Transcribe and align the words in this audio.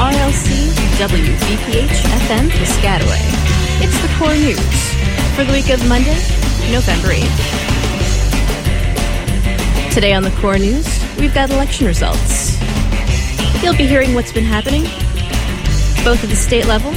RLC 0.00 0.72
WVPH 0.96 2.00
FM 2.24 2.48
Piscataway. 2.48 3.20
It's 3.82 4.00
the 4.00 4.08
core 4.16 4.34
news 4.34 4.56
for 5.36 5.44
the 5.44 5.52
week 5.52 5.68
of 5.68 5.86
Monday, 5.86 6.16
November 6.72 7.08
8th. 7.08 7.60
Today 9.92 10.14
on 10.14 10.22
the 10.22 10.30
core 10.40 10.56
news, 10.56 10.88
we've 11.18 11.34
got 11.34 11.50
election 11.50 11.86
results. 11.86 12.58
You'll 13.62 13.76
be 13.76 13.86
hearing 13.86 14.14
what's 14.14 14.32
been 14.32 14.42
happening, 14.42 14.84
both 16.02 16.24
at 16.24 16.30
the 16.30 16.34
state 16.34 16.64
level, 16.64 16.92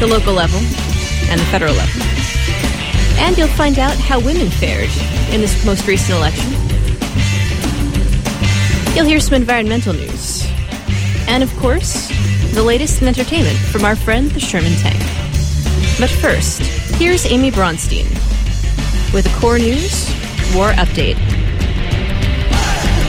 the 0.00 0.08
local 0.08 0.32
level, 0.32 0.58
and 1.30 1.38
the 1.40 1.46
federal 1.52 1.74
level. 1.74 2.02
And 3.20 3.38
you'll 3.38 3.46
find 3.46 3.78
out 3.78 3.94
how 3.94 4.18
women 4.18 4.50
fared 4.50 4.90
in 5.32 5.40
this 5.40 5.64
most 5.64 5.86
recent 5.86 6.18
election. 6.18 6.50
You'll 8.96 9.06
hear 9.06 9.20
some 9.20 9.34
environmental 9.34 9.92
news. 9.92 10.48
And 11.28 11.42
of 11.42 11.54
course, 11.58 12.10
the 12.52 12.62
latest 12.62 13.02
in 13.02 13.08
entertainment 13.08 13.56
from 13.56 13.84
our 13.84 13.96
friend 13.96 14.30
the 14.30 14.40
Sherman 14.40 14.74
Tank. 14.76 14.98
But 15.98 16.10
first, 16.10 16.60
here's 16.96 17.26
Amy 17.26 17.50
Bronstein 17.50 18.06
with 19.12 19.26
a 19.26 19.40
core 19.40 19.58
news 19.58 20.08
war 20.54 20.70
update. 20.72 21.18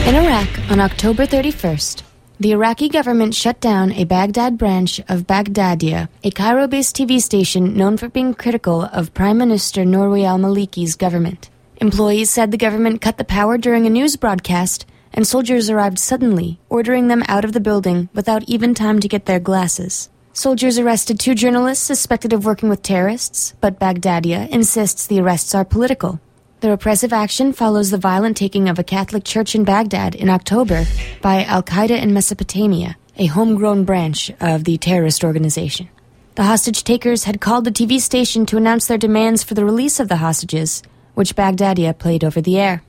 In 0.06 0.14
Iraq, 0.14 0.48
on 0.70 0.80
October 0.80 1.26
31st, 1.26 2.02
the 2.40 2.52
Iraqi 2.52 2.88
government 2.88 3.34
shut 3.34 3.60
down 3.60 3.92
a 3.92 4.04
Baghdad 4.04 4.56
branch 4.56 4.98
of 5.08 5.26
Baghdadiya, 5.26 6.08
a 6.24 6.30
Cairo 6.30 6.66
based 6.66 6.96
TV 6.96 7.20
station 7.20 7.76
known 7.76 7.96
for 7.96 8.08
being 8.08 8.32
critical 8.32 8.82
of 8.82 9.12
Prime 9.12 9.36
Minister 9.36 9.82
Nouri 9.82 10.24
al 10.24 10.38
Maliki's 10.38 10.96
government. 10.96 11.50
Employees 11.76 12.30
said 12.30 12.50
the 12.50 12.56
government 12.56 13.02
cut 13.02 13.18
the 13.18 13.24
power 13.24 13.58
during 13.58 13.86
a 13.86 13.90
news 13.90 14.16
broadcast, 14.16 14.86
and 15.12 15.26
soldiers 15.26 15.70
arrived 15.70 15.98
suddenly, 15.98 16.60
ordering 16.68 17.08
them 17.08 17.22
out 17.28 17.44
of 17.44 17.52
the 17.52 17.60
building 17.60 18.08
without 18.14 18.42
even 18.48 18.74
time 18.74 19.00
to 19.00 19.08
get 19.08 19.26
their 19.26 19.40
glasses. 19.40 20.08
Soldiers 20.32 20.78
arrested 20.78 21.18
two 21.18 21.34
journalists 21.34 21.84
suspected 21.84 22.32
of 22.32 22.44
working 22.44 22.68
with 22.68 22.82
terrorists, 22.82 23.54
but 23.60 23.80
Baghdadiya 23.80 24.48
insists 24.48 25.06
the 25.06 25.20
arrests 25.20 25.54
are 25.54 25.64
political. 25.64 26.20
The 26.60 26.70
repressive 26.70 27.12
action 27.12 27.52
follows 27.52 27.90
the 27.90 27.98
violent 27.98 28.36
taking 28.36 28.68
of 28.68 28.78
a 28.78 28.84
Catholic 28.84 29.24
church 29.24 29.54
in 29.54 29.64
Baghdad 29.64 30.14
in 30.14 30.28
October 30.28 30.84
by 31.20 31.44
Al 31.44 31.62
Qaeda 31.62 32.00
in 32.00 32.12
Mesopotamia, 32.12 32.96
a 33.16 33.26
homegrown 33.26 33.84
branch 33.84 34.30
of 34.40 34.64
the 34.64 34.78
terrorist 34.78 35.24
organization. 35.24 35.88
The 36.36 36.44
hostage 36.44 36.84
takers 36.84 37.24
had 37.24 37.40
called 37.40 37.64
the 37.64 37.72
TV 37.72 38.00
station 38.00 38.46
to 38.46 38.56
announce 38.56 38.86
their 38.86 38.98
demands 38.98 39.42
for 39.42 39.54
the 39.54 39.64
release 39.64 39.98
of 40.00 40.08
the 40.08 40.16
hostages, 40.16 40.82
which 41.14 41.34
Baghdadiya 41.34 41.98
played 41.98 42.24
over 42.24 42.40
the 42.40 42.58
air. 42.58 42.82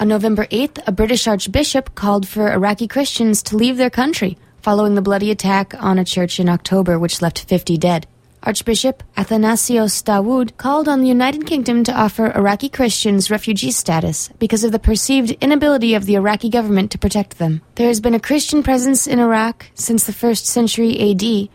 On 0.00 0.08
November 0.08 0.46
8th, 0.46 0.82
a 0.86 0.92
British 0.92 1.28
archbishop 1.28 1.94
called 1.94 2.26
for 2.26 2.50
Iraqi 2.50 2.88
Christians 2.88 3.42
to 3.42 3.56
leave 3.56 3.76
their 3.76 3.90
country 3.90 4.38
following 4.62 4.94
the 4.94 5.02
bloody 5.02 5.30
attack 5.30 5.74
on 5.78 5.98
a 5.98 6.06
church 6.06 6.40
in 6.40 6.48
October, 6.48 6.98
which 6.98 7.20
left 7.20 7.40
50 7.40 7.76
dead. 7.76 8.06
Archbishop 8.42 9.02
Athanasios 9.18 10.02
Dawood 10.02 10.56
called 10.56 10.88
on 10.88 11.02
the 11.02 11.08
United 11.08 11.44
Kingdom 11.44 11.84
to 11.84 11.92
offer 11.92 12.32
Iraqi 12.34 12.70
Christians 12.70 13.30
refugee 13.30 13.70
status 13.70 14.30
because 14.38 14.64
of 14.64 14.72
the 14.72 14.78
perceived 14.78 15.32
inability 15.42 15.92
of 15.92 16.06
the 16.06 16.14
Iraqi 16.14 16.48
government 16.48 16.90
to 16.92 16.98
protect 16.98 17.36
them. 17.36 17.60
There 17.74 17.88
has 17.88 18.00
been 18.00 18.14
a 18.14 18.20
Christian 18.20 18.62
presence 18.62 19.06
in 19.06 19.20
Iraq 19.20 19.66
since 19.74 20.04
the 20.04 20.14
first 20.14 20.46
century 20.46 20.98
AD, 21.10 21.50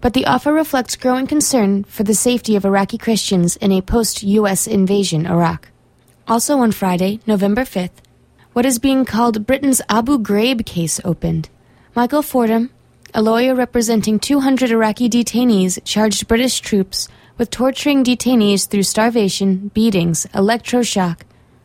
but 0.00 0.14
the 0.14 0.24
offer 0.24 0.54
reflects 0.54 0.96
growing 0.96 1.26
concern 1.26 1.84
for 1.84 2.04
the 2.04 2.14
safety 2.14 2.56
of 2.56 2.64
Iraqi 2.64 2.96
Christians 2.96 3.56
in 3.56 3.72
a 3.72 3.82
post 3.82 4.22
US 4.22 4.66
invasion 4.66 5.26
Iraq. 5.26 5.69
Also 6.30 6.58
on 6.60 6.70
Friday, 6.70 7.18
November 7.26 7.62
5th, 7.62 8.04
what 8.52 8.64
is 8.64 8.78
being 8.78 9.04
called 9.04 9.48
Britain's 9.48 9.82
Abu 9.88 10.16
Ghraib 10.16 10.64
case 10.64 11.00
opened. 11.04 11.48
Michael 11.96 12.22
Fordham, 12.22 12.70
a 13.12 13.20
lawyer 13.20 13.52
representing 13.52 14.20
200 14.20 14.70
Iraqi 14.70 15.08
detainees 15.08 15.80
charged 15.84 16.28
British 16.28 16.60
troops 16.60 17.08
with 17.36 17.50
torturing 17.50 18.04
detainees 18.04 18.68
through 18.68 18.84
starvation, 18.84 19.72
beatings, 19.74 20.24
electroshock, 20.26 21.22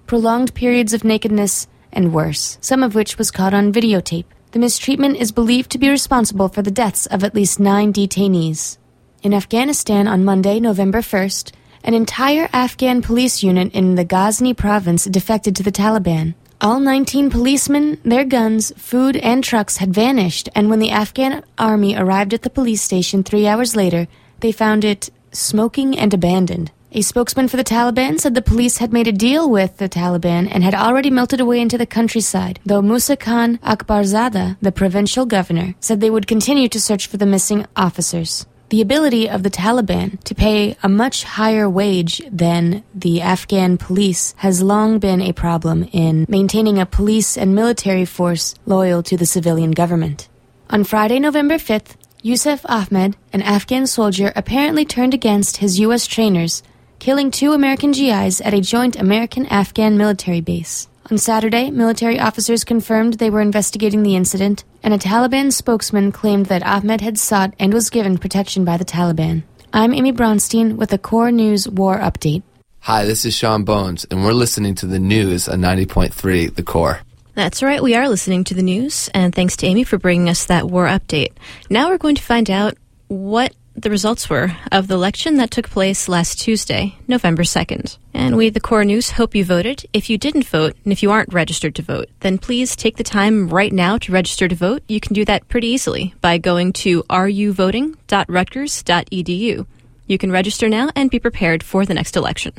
prolonged 0.07 0.55
periods 0.55 0.93
of 0.93 1.03
nakedness, 1.03 1.67
and 1.91 2.11
worse, 2.11 2.57
some 2.59 2.81
of 2.81 2.95
which 2.95 3.19
was 3.19 3.29
caught 3.29 3.53
on 3.53 3.71
videotape. 3.71 4.25
The 4.49 4.57
mistreatment 4.57 5.17
is 5.17 5.31
believed 5.31 5.69
to 5.73 5.77
be 5.77 5.91
responsible 5.91 6.49
for 6.49 6.63
the 6.63 6.71
deaths 6.71 7.05
of 7.05 7.23
at 7.23 7.35
least 7.35 7.59
nine 7.59 7.93
detainees. 7.93 8.79
In 9.21 9.31
Afghanistan 9.31 10.07
on 10.07 10.25
Monday, 10.25 10.59
November 10.59 11.01
1st, 11.01 11.51
an 11.85 11.93
entire 11.93 12.49
Afghan 12.51 13.03
police 13.03 13.43
unit 13.43 13.71
in 13.71 13.93
the 13.93 14.03
Ghazni 14.03 14.55
province 14.55 15.05
defected 15.05 15.55
to 15.55 15.63
the 15.63 15.71
Taliban. 15.71 16.33
All 16.59 16.79
19 16.79 17.29
policemen, 17.29 17.99
their 18.03 18.25
guns, 18.25 18.73
food, 18.75 19.15
and 19.17 19.43
trucks 19.43 19.77
had 19.77 19.93
vanished, 19.93 20.49
and 20.55 20.69
when 20.69 20.79
the 20.79 20.89
Afghan 20.89 21.43
army 21.59 21.95
arrived 21.95 22.33
at 22.33 22.41
the 22.41 22.49
police 22.49 22.81
station 22.81 23.23
three 23.23 23.45
hours 23.45 23.75
later, 23.75 24.07
they 24.39 24.51
found 24.51 24.83
it 24.83 25.11
smoking 25.31 25.95
and 25.95 26.11
abandoned. 26.11 26.71
A 26.91 27.01
spokesman 27.01 27.49
for 27.49 27.57
the 27.57 27.63
Taliban 27.63 28.19
said 28.19 28.33
the 28.33 28.41
police 28.41 28.77
had 28.77 28.91
made 28.91 29.07
a 29.07 29.11
deal 29.11 29.47
with 29.47 29.77
the 29.77 29.89
Taliban 29.89 30.47
and 30.49 30.63
had 30.63 30.73
already 30.73 31.11
melted 31.11 31.39
away 31.39 31.59
into 31.59 31.77
the 31.77 31.85
countryside, 31.85 32.59
though 32.65 32.81
Musa 32.81 33.15
Khan 33.15 33.57
Akbarzada, 33.57 34.57
the 34.59 34.71
provincial 34.71 35.27
governor, 35.27 35.75
said 35.81 35.99
they 36.01 36.09
would 36.09 36.25
continue 36.25 36.69
to 36.69 36.81
search 36.81 37.05
for 37.05 37.17
the 37.17 37.27
missing 37.27 37.67
officers. 37.75 38.47
The 38.69 38.81
ability 38.81 39.29
of 39.29 39.43
the 39.43 39.51
Taliban 39.51 40.19
to 40.23 40.33
pay 40.33 40.75
a 40.81 40.89
much 40.89 41.23
higher 41.23 41.69
wage 41.69 42.19
than 42.31 42.83
the 42.95 43.21
Afghan 43.21 43.77
police 43.77 44.33
has 44.37 44.63
long 44.63 44.97
been 44.97 45.21
a 45.21 45.33
problem 45.33 45.87
in 45.91 46.25
maintaining 46.27 46.79
a 46.79 46.85
police 46.87 47.37
and 47.37 47.53
military 47.53 48.05
force 48.05 48.55
loyal 48.65 49.03
to 49.03 49.17
the 49.17 49.25
civilian 49.27 49.69
government. 49.69 50.27
On 50.71 50.83
Friday, 50.83 51.19
November 51.19 51.55
5th, 51.55 51.95
Yusuf 52.23 52.65
Ahmed, 52.67 53.15
an 53.31 53.43
Afghan 53.43 53.85
soldier, 53.85 54.33
apparently 54.35 54.83
turned 54.83 55.13
against 55.13 55.57
his 55.57 55.79
U.S. 55.81 56.07
trainers, 56.07 56.63
killing 56.97 57.29
two 57.29 57.53
American 57.53 57.91
GIs 57.91 58.41
at 58.41 58.55
a 58.55 58.61
joint 58.61 58.95
American 58.95 59.45
Afghan 59.45 59.95
military 59.95 60.41
base. 60.41 60.87
On 61.11 61.19
Saturday, 61.19 61.69
military 61.69 62.19
officers 62.19 62.63
confirmed 62.63 63.13
they 63.13 63.29
were 63.29 63.41
investigating 63.41 64.01
the 64.01 64.15
incident, 64.15 64.63
and 64.81 64.91
a 64.91 64.97
Taliban 64.97 65.53
spokesman 65.53 66.11
claimed 66.11 66.47
that 66.47 66.65
Ahmed 66.65 67.01
had 67.01 67.19
sought 67.19 67.53
and 67.59 67.71
was 67.71 67.91
given 67.91 68.17
protection 68.17 68.65
by 68.65 68.77
the 68.77 68.85
Taliban. 68.85 69.43
I'm 69.71 69.93
Amy 69.93 70.11
Bronstein 70.11 70.77
with 70.77 70.91
a 70.93 70.97
Core 70.97 71.31
News 71.31 71.69
War 71.69 71.99
Update. 71.99 72.41
Hi, 72.79 73.05
this 73.05 73.23
is 73.23 73.35
Sean 73.35 73.63
Bones, 73.63 74.07
and 74.09 74.23
we're 74.23 74.33
listening 74.33 74.73
to 74.75 74.87
the 74.87 74.97
news 74.97 75.47
on 75.47 75.59
90.3 75.59 76.55
The 76.55 76.63
Core. 76.63 77.01
That's 77.35 77.61
right, 77.61 77.83
we 77.83 77.93
are 77.93 78.09
listening 78.09 78.43
to 78.45 78.55
the 78.55 78.63
news, 78.63 79.07
and 79.13 79.35
thanks 79.35 79.55
to 79.57 79.67
Amy 79.67 79.83
for 79.83 79.99
bringing 79.99 80.27
us 80.27 80.45
that 80.45 80.71
war 80.71 80.87
update. 80.87 81.33
Now 81.69 81.89
we're 81.89 81.99
going 81.99 82.15
to 82.15 82.23
find 82.23 82.49
out 82.49 82.77
what 83.09 83.53
the 83.75 83.89
results 83.89 84.29
were 84.29 84.55
of 84.71 84.87
the 84.87 84.95
election 84.95 85.35
that 85.35 85.51
took 85.51 85.69
place 85.69 86.07
last 86.07 86.39
Tuesday, 86.39 86.95
November 87.07 87.43
2nd. 87.43 87.97
And 88.13 88.37
we, 88.37 88.49
the 88.49 88.61
Core 88.61 88.85
News, 88.85 89.11
hope 89.11 89.35
you 89.35 89.43
voted. 89.43 89.85
If 89.91 90.09
you 90.09 90.17
didn't 90.17 90.47
vote, 90.47 90.77
and 90.83 90.93
if 90.93 91.03
you 91.03 91.11
aren't 91.11 91.33
registered 91.33 91.75
to 91.75 91.81
vote, 91.81 92.07
then 92.21 92.37
please 92.37 92.73
take 92.75 92.95
the 92.95 93.03
time 93.03 93.49
right 93.49 93.73
now 93.73 93.97
to 93.97 94.13
register 94.13 94.47
to 94.47 94.55
vote. 94.55 94.81
You 94.87 95.01
can 95.01 95.13
do 95.13 95.25
that 95.25 95.49
pretty 95.49 95.67
easily 95.67 96.13
by 96.21 96.37
going 96.37 96.71
to 96.73 97.03
ruvoting.rutgers.edu. 97.09 99.65
You 100.07 100.17
can 100.17 100.31
register 100.31 100.69
now 100.69 100.89
and 100.95 101.11
be 101.11 101.19
prepared 101.19 101.61
for 101.61 101.85
the 101.85 101.93
next 101.93 102.15
election. 102.15 102.53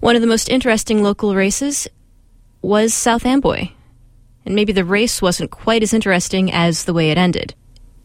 One 0.00 0.16
of 0.16 0.22
the 0.22 0.28
most 0.28 0.48
interesting 0.48 1.02
local 1.02 1.36
races 1.36 1.86
was 2.62 2.94
South 2.94 3.24
Amboy. 3.24 3.68
And 4.44 4.54
maybe 4.54 4.72
the 4.72 4.84
race 4.84 5.22
wasn't 5.22 5.50
quite 5.50 5.82
as 5.82 5.94
interesting 5.94 6.52
as 6.52 6.84
the 6.84 6.92
way 6.92 7.10
it 7.10 7.18
ended. 7.18 7.54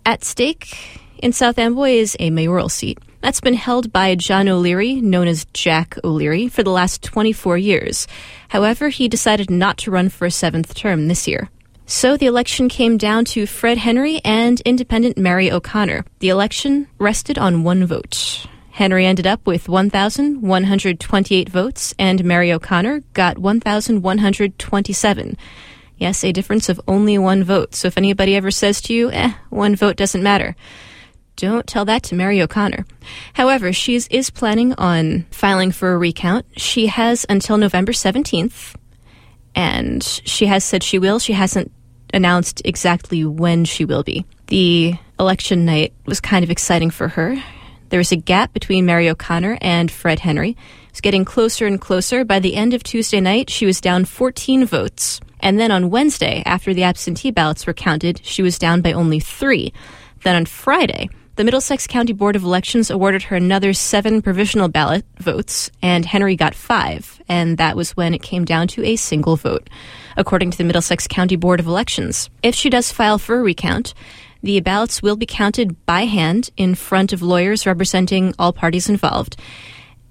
At 0.05 0.23
stake 0.23 1.00
in 1.21 1.33
South 1.33 1.59
Amboy 1.59 1.91
is 1.91 2.15
a 2.19 2.29
mayoral 2.29 2.69
seat. 2.69 2.97
That's 3.21 3.41
been 3.41 3.53
held 3.53 3.93
by 3.93 4.15
John 4.15 4.49
O'Leary, 4.49 4.95
known 4.95 5.27
as 5.27 5.45
Jack 5.53 5.95
O'Leary, 6.03 6.47
for 6.47 6.63
the 6.63 6.71
last 6.71 7.03
24 7.03 7.57
years. 7.57 8.07
However, 8.49 8.89
he 8.89 9.07
decided 9.07 9.51
not 9.51 9.77
to 9.79 9.91
run 9.91 10.09
for 10.09 10.25
a 10.25 10.31
seventh 10.31 10.73
term 10.73 11.07
this 11.07 11.27
year. 11.27 11.49
So 11.85 12.17
the 12.17 12.25
election 12.25 12.69
came 12.69 12.97
down 12.97 13.25
to 13.25 13.45
Fred 13.45 13.77
Henry 13.77 14.21
and 14.25 14.59
independent 14.61 15.17
Mary 15.17 15.51
O'Connor. 15.51 16.05
The 16.19 16.29
election 16.29 16.87
rested 16.97 17.37
on 17.37 17.63
one 17.63 17.85
vote. 17.85 18.47
Henry 18.71 19.05
ended 19.05 19.27
up 19.27 19.45
with 19.45 19.69
1,128 19.69 21.49
votes, 21.49 21.93
and 21.99 22.23
Mary 22.23 22.51
O'Connor 22.51 23.03
got 23.13 23.37
1,127. 23.37 25.37
Yes, 25.97 26.23
a 26.23 26.31
difference 26.31 26.69
of 26.69 26.81
only 26.87 27.19
one 27.19 27.43
vote. 27.43 27.75
So 27.75 27.87
if 27.87 27.97
anybody 27.97 28.35
ever 28.35 28.49
says 28.49 28.81
to 28.81 28.93
you, 28.93 29.11
eh, 29.11 29.33
one 29.49 29.75
vote 29.75 29.97
doesn't 29.97 30.23
matter, 30.23 30.55
don't 31.35 31.67
tell 31.67 31.85
that 31.85 32.03
to 32.03 32.15
Mary 32.15 32.41
O'Connor. 32.41 32.85
However, 33.33 33.73
she 33.73 33.95
is, 33.95 34.29
planning 34.29 34.73
on 34.73 35.25
filing 35.31 35.71
for 35.71 35.93
a 35.93 35.97
recount. 35.97 36.45
She 36.57 36.87
has 36.87 37.25
until 37.29 37.57
November 37.57 37.91
17th, 37.91 38.75
and 39.55 40.03
she 40.03 40.45
has 40.45 40.63
said 40.63 40.83
she 40.83 40.99
will. 40.99 41.19
She 41.19 41.33
hasn't 41.33 41.71
announced 42.13 42.61
exactly 42.65 43.25
when 43.25 43.65
she 43.65 43.85
will 43.85 44.03
be. 44.03 44.25
The 44.47 44.95
election 45.19 45.65
night 45.65 45.93
was 46.05 46.19
kind 46.19 46.43
of 46.43 46.51
exciting 46.51 46.89
for 46.89 47.07
her. 47.07 47.41
There 47.89 47.99
was 47.99 48.11
a 48.11 48.17
gap 48.17 48.53
between 48.53 48.85
Mary 48.85 49.09
O'Connor 49.09 49.57
and 49.61 49.91
Fred 49.91 50.19
Henry. 50.19 50.51
It 50.51 50.91
was 50.91 51.01
getting 51.01 51.25
closer 51.25 51.65
and 51.65 51.79
closer. 51.79 52.23
By 52.23 52.39
the 52.39 52.55
end 52.55 52.73
of 52.73 52.83
Tuesday 52.83 53.19
night, 53.19 53.49
she 53.49 53.65
was 53.65 53.81
down 53.81 54.05
14 54.05 54.65
votes. 54.65 55.19
And 55.41 55.59
then 55.59 55.71
on 55.71 55.89
Wednesday, 55.89 56.43
after 56.45 56.73
the 56.73 56.83
absentee 56.83 57.31
ballots 57.31 57.65
were 57.65 57.73
counted, 57.73 58.21
she 58.23 58.41
was 58.41 58.59
down 58.59 58.81
by 58.81 58.93
only 58.93 59.19
three. 59.19 59.73
Then 60.23 60.35
on 60.35 60.45
Friday, 60.45 61.09
the 61.41 61.45
Middlesex 61.45 61.87
County 61.87 62.13
Board 62.13 62.35
of 62.35 62.43
Elections 62.43 62.91
awarded 62.91 63.23
her 63.23 63.35
another 63.35 63.73
seven 63.73 64.21
provisional 64.21 64.67
ballot 64.67 65.03
votes, 65.17 65.71
and 65.81 66.05
Henry 66.05 66.35
got 66.35 66.53
five, 66.53 67.19
and 67.27 67.57
that 67.57 67.75
was 67.75 67.97
when 67.97 68.13
it 68.13 68.21
came 68.21 68.45
down 68.45 68.67
to 68.67 68.85
a 68.85 68.95
single 68.95 69.35
vote, 69.37 69.67
according 70.15 70.51
to 70.51 70.57
the 70.59 70.63
Middlesex 70.63 71.07
County 71.07 71.35
Board 71.35 71.59
of 71.59 71.65
Elections. 71.65 72.29
If 72.43 72.53
she 72.53 72.69
does 72.69 72.91
file 72.91 73.17
for 73.17 73.39
a 73.39 73.41
recount, 73.41 73.95
the 74.43 74.59
ballots 74.59 75.01
will 75.01 75.15
be 75.15 75.25
counted 75.25 75.83
by 75.87 76.01
hand 76.01 76.51
in 76.57 76.75
front 76.75 77.11
of 77.11 77.23
lawyers 77.23 77.65
representing 77.65 78.35
all 78.37 78.53
parties 78.53 78.87
involved. 78.87 79.35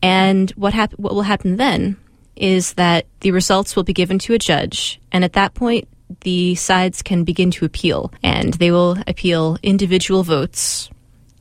And 0.02 0.50
what, 0.56 0.74
hap- 0.74 0.98
what 0.98 1.14
will 1.14 1.22
happen 1.22 1.58
then 1.58 1.96
is 2.34 2.72
that 2.72 3.06
the 3.20 3.30
results 3.30 3.76
will 3.76 3.84
be 3.84 3.92
given 3.92 4.18
to 4.18 4.34
a 4.34 4.38
judge, 4.40 5.00
and 5.12 5.22
at 5.22 5.34
that 5.34 5.54
point, 5.54 5.86
the 6.22 6.56
sides 6.56 7.02
can 7.02 7.22
begin 7.22 7.52
to 7.52 7.64
appeal, 7.64 8.12
and 8.20 8.54
they 8.54 8.72
will 8.72 8.98
appeal 9.06 9.58
individual 9.62 10.24
votes 10.24 10.90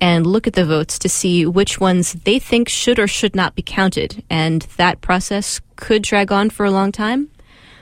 and 0.02 0.26
look 0.26 0.48
at 0.48 0.54
the 0.54 0.66
votes 0.66 1.00
to 1.00 1.10
see 1.10 1.46
which 1.46 1.80
ones 1.80 2.14
they 2.24 2.40
think 2.40 2.70
should 2.70 3.00
or 3.00 3.08
should 3.08 3.36
not 3.36 3.56
be 3.56 3.62
counted. 3.62 4.24
And 4.30 4.62
that 4.78 5.02
process 5.02 5.62
could 5.76 6.04
drag 6.04 6.32
on 6.32 6.50
for 6.50 6.66
a 6.66 6.72
long 6.72 6.92
time, 6.92 7.30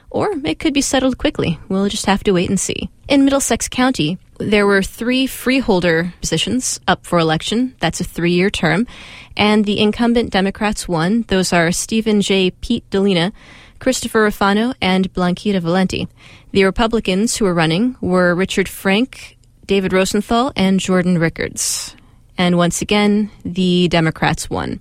or 0.09 0.31
it 0.43 0.59
could 0.59 0.73
be 0.73 0.81
settled 0.81 1.17
quickly. 1.17 1.59
We'll 1.69 1.89
just 1.89 2.05
have 2.05 2.23
to 2.25 2.31
wait 2.31 2.49
and 2.49 2.59
see. 2.59 2.89
In 3.07 3.23
Middlesex 3.23 3.67
County, 3.69 4.17
there 4.39 4.67
were 4.67 4.83
three 4.83 5.27
freeholder 5.27 6.13
positions 6.19 6.79
up 6.87 7.05
for 7.05 7.19
election. 7.19 7.75
That's 7.79 8.01
a 8.01 8.03
three 8.03 8.33
year 8.33 8.49
term. 8.49 8.87
And 9.35 9.65
the 9.65 9.79
incumbent 9.79 10.31
Democrats 10.31 10.87
won. 10.87 11.23
Those 11.27 11.53
are 11.53 11.71
Stephen 11.71 12.21
J. 12.21 12.51
Pete 12.51 12.89
Dalina, 12.89 13.31
Christopher 13.79 14.27
Rafano, 14.27 14.73
and 14.81 15.13
Blanquita 15.13 15.61
Valenti. 15.61 16.07
The 16.51 16.63
Republicans 16.63 17.37
who 17.37 17.45
were 17.45 17.53
running 17.53 17.95
were 18.01 18.33
Richard 18.33 18.67
Frank, 18.67 19.37
David 19.65 19.93
Rosenthal, 19.93 20.51
and 20.55 20.79
Jordan 20.79 21.19
Rickards. 21.19 21.95
And 22.37 22.57
once 22.57 22.81
again, 22.81 23.31
the 23.43 23.87
Democrats 23.87 24.49
won. 24.49 24.79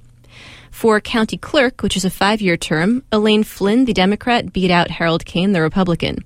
For 0.71 1.01
county 1.01 1.39
clerk, 1.39 1.83
which 1.83 1.97
is 1.97 2.05
a 2.05 2.11
five 2.11 2.41
year 2.41 2.57
term, 2.57 3.03
Elaine 3.11 3.45
Flynn, 3.45 3.87
the 3.87 3.95
Democrat, 3.95 4.53
beat 4.53 4.71
out 4.71 4.91
Harold 4.91 5.25
Kane, 5.25 5.53
the 5.53 5.63
Republican. 5.63 6.19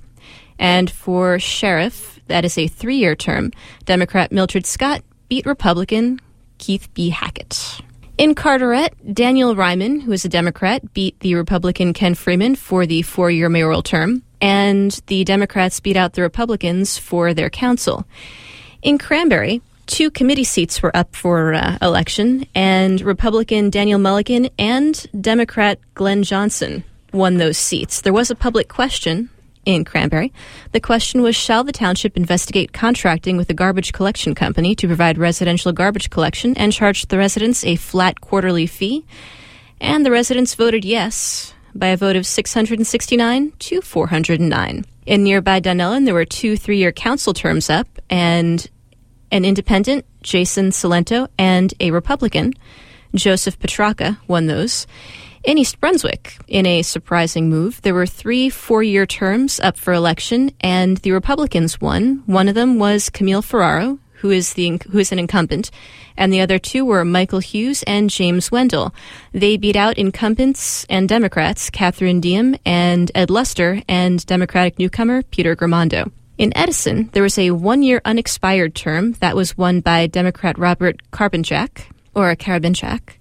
And 0.58 0.90
for 0.90 1.38
sheriff, 1.38 2.20
that 2.26 2.44
is 2.44 2.58
a 2.58 2.66
three 2.68 2.96
year 2.96 3.14
term, 3.14 3.52
Democrat 3.84 4.32
Mildred 4.32 4.66
Scott 4.66 5.02
beat 5.28 5.46
Republican 5.46 6.18
Keith 6.58 6.92
B. 6.92 7.10
Hackett. 7.10 7.80
In 8.18 8.34
Carteret, 8.34 8.92
Daniel 9.14 9.54
Reiman, 9.54 10.02
who 10.02 10.12
is 10.12 10.26
a 10.26 10.28
Democrat, 10.28 10.92
beat 10.92 11.18
the 11.20 11.36
Republican 11.36 11.94
Ken 11.94 12.14
Freeman 12.14 12.54
for 12.54 12.84
the 12.84 13.00
four 13.00 13.30
year 13.30 13.48
mayoral 13.48 13.82
term, 13.82 14.22
and 14.42 14.90
the 15.06 15.24
Democrats 15.24 15.80
beat 15.80 15.96
out 15.96 16.12
the 16.12 16.22
Republicans 16.22 16.98
for 16.98 17.32
their 17.32 17.48
council. 17.48 18.04
In 18.82 18.98
Cranbury, 18.98 19.62
two 19.86 20.10
committee 20.10 20.44
seats 20.44 20.82
were 20.82 20.96
up 20.96 21.14
for 21.14 21.54
uh, 21.54 21.78
election, 21.82 22.46
and 22.54 23.00
Republican 23.00 23.70
Daniel 23.70 23.98
Mulligan 23.98 24.48
and 24.58 25.06
Democrat 25.20 25.78
Glenn 25.94 26.22
Johnson 26.22 26.84
won 27.12 27.38
those 27.38 27.58
seats. 27.58 28.00
There 28.00 28.12
was 28.12 28.30
a 28.30 28.34
public 28.34 28.68
question 28.68 29.30
in 29.64 29.84
Cranbury. 29.84 30.32
The 30.72 30.80
question 30.80 31.22
was 31.22 31.36
Shall 31.36 31.64
the 31.64 31.72
township 31.72 32.16
investigate 32.16 32.72
contracting 32.72 33.36
with 33.36 33.50
a 33.50 33.54
garbage 33.54 33.92
collection 33.92 34.34
company 34.34 34.74
to 34.76 34.86
provide 34.86 35.18
residential 35.18 35.72
garbage 35.72 36.10
collection 36.10 36.56
and 36.56 36.72
charge 36.72 37.06
the 37.06 37.18
residents 37.18 37.64
a 37.64 37.76
flat 37.76 38.20
quarterly 38.20 38.66
fee? 38.66 39.04
And 39.80 40.04
the 40.04 40.10
residents 40.10 40.54
voted 40.54 40.84
yes 40.84 41.54
by 41.74 41.88
a 41.88 41.96
vote 41.96 42.16
of 42.16 42.26
669 42.26 43.52
to 43.58 43.80
409. 43.80 44.84
In 45.06 45.24
nearby 45.24 45.60
Dunellen, 45.60 46.04
there 46.04 46.14
were 46.14 46.24
two 46.24 46.56
three 46.56 46.78
year 46.78 46.92
council 46.92 47.34
terms 47.34 47.70
up, 47.70 47.88
and 48.08 48.68
an 49.30 49.44
independent, 49.44 50.04
Jason 50.22 50.70
Salento, 50.70 51.28
and 51.38 51.72
a 51.80 51.90
Republican, 51.90 52.54
Joseph 53.14 53.58
Petraka, 53.58 54.18
won 54.28 54.46
those. 54.46 54.86
In 55.42 55.56
East 55.56 55.80
Brunswick, 55.80 56.36
in 56.48 56.66
a 56.66 56.82
surprising 56.82 57.48
move, 57.48 57.80
there 57.80 57.94
were 57.94 58.06
three 58.06 58.50
four 58.50 58.82
year 58.82 59.06
terms 59.06 59.58
up 59.60 59.78
for 59.78 59.94
election, 59.94 60.52
and 60.60 60.98
the 60.98 61.12
Republicans 61.12 61.80
won. 61.80 62.22
One 62.26 62.48
of 62.48 62.54
them 62.54 62.78
was 62.78 63.08
Camille 63.08 63.40
Ferraro, 63.40 63.98
who 64.20 64.30
is, 64.30 64.52
the, 64.52 64.78
who 64.90 64.98
is 64.98 65.12
an 65.12 65.18
incumbent, 65.18 65.70
and 66.14 66.30
the 66.30 66.42
other 66.42 66.58
two 66.58 66.84
were 66.84 67.06
Michael 67.06 67.38
Hughes 67.38 67.82
and 67.84 68.10
James 68.10 68.52
Wendell. 68.52 68.94
They 69.32 69.56
beat 69.56 69.76
out 69.76 69.96
incumbents 69.96 70.84
and 70.90 71.08
Democrats, 71.08 71.70
Catherine 71.70 72.20
Diem 72.20 72.56
and 72.66 73.10
Ed 73.14 73.30
Luster, 73.30 73.82
and 73.88 74.24
Democratic 74.26 74.78
newcomer 74.78 75.22
Peter 75.22 75.56
Gramando. 75.56 76.12
In 76.40 76.56
Edison, 76.56 77.10
there 77.12 77.22
was 77.22 77.36
a 77.36 77.50
one 77.50 77.82
year 77.82 78.00
unexpired 78.02 78.74
term 78.74 79.12
that 79.20 79.36
was 79.36 79.58
won 79.58 79.80
by 79.80 80.06
Democrat 80.06 80.58
Robert 80.58 80.96
Carbonchak, 81.10 81.82
or 82.14 82.34
Karabinchak. 82.34 83.18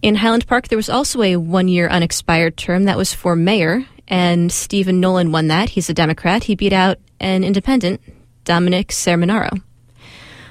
In 0.00 0.14
Highland 0.14 0.46
Park, 0.46 0.68
there 0.68 0.78
was 0.78 0.88
also 0.88 1.22
a 1.22 1.34
one 1.34 1.66
year 1.66 1.88
unexpired 1.88 2.56
term 2.56 2.84
that 2.84 2.96
was 2.96 3.12
for 3.12 3.34
mayor, 3.34 3.84
and 4.06 4.52
Stephen 4.52 5.00
Nolan 5.00 5.32
won 5.32 5.48
that. 5.48 5.70
He's 5.70 5.90
a 5.90 5.92
Democrat. 5.92 6.44
He 6.44 6.54
beat 6.54 6.72
out 6.72 6.98
an 7.18 7.42
independent, 7.42 8.00
Dominic 8.44 8.90
Sermonaro. 8.90 9.60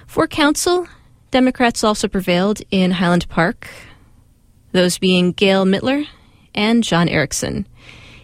For 0.05 0.27
council, 0.27 0.85
Democrats 1.31 1.81
also 1.81 2.09
prevailed 2.09 2.61
in 2.71 2.91
Highland 2.91 3.29
Park, 3.29 3.69
those 4.73 4.97
being 4.97 5.31
Gail 5.31 5.63
Mittler 5.63 6.07
and 6.53 6.83
John 6.83 7.07
Erickson. 7.07 7.65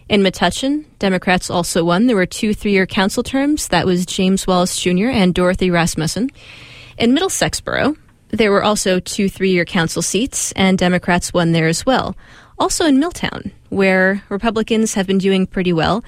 In 0.09 0.23
Metuchen, 0.23 0.85
Democrats 0.97 1.51
also 1.51 1.83
won. 1.83 2.07
There 2.07 2.15
were 2.15 2.25
two 2.25 2.55
three 2.55 2.71
year 2.71 2.87
council 2.87 3.21
terms. 3.21 3.67
That 3.67 3.85
was 3.85 4.07
James 4.07 4.47
Wallace 4.47 4.81
Jr. 4.81 5.09
and 5.09 5.35
Dorothy 5.35 5.69
Rasmussen. 5.69 6.31
In 6.97 7.15
Middlesexboro, 7.15 7.95
there 8.29 8.51
were 8.51 8.63
also 8.63 8.99
two 8.99 9.29
three 9.29 9.51
year 9.51 9.65
council 9.65 10.01
seats, 10.01 10.51
and 10.53 10.79
Democrats 10.79 11.31
won 11.31 11.51
there 11.51 11.67
as 11.67 11.85
well. 11.85 12.17
Also 12.57 12.85
in 12.85 12.99
Milltown, 12.99 13.51
where 13.69 14.23
Republicans 14.29 14.95
have 14.95 15.05
been 15.05 15.19
doing 15.19 15.45
pretty 15.45 15.71
well, 15.71 16.03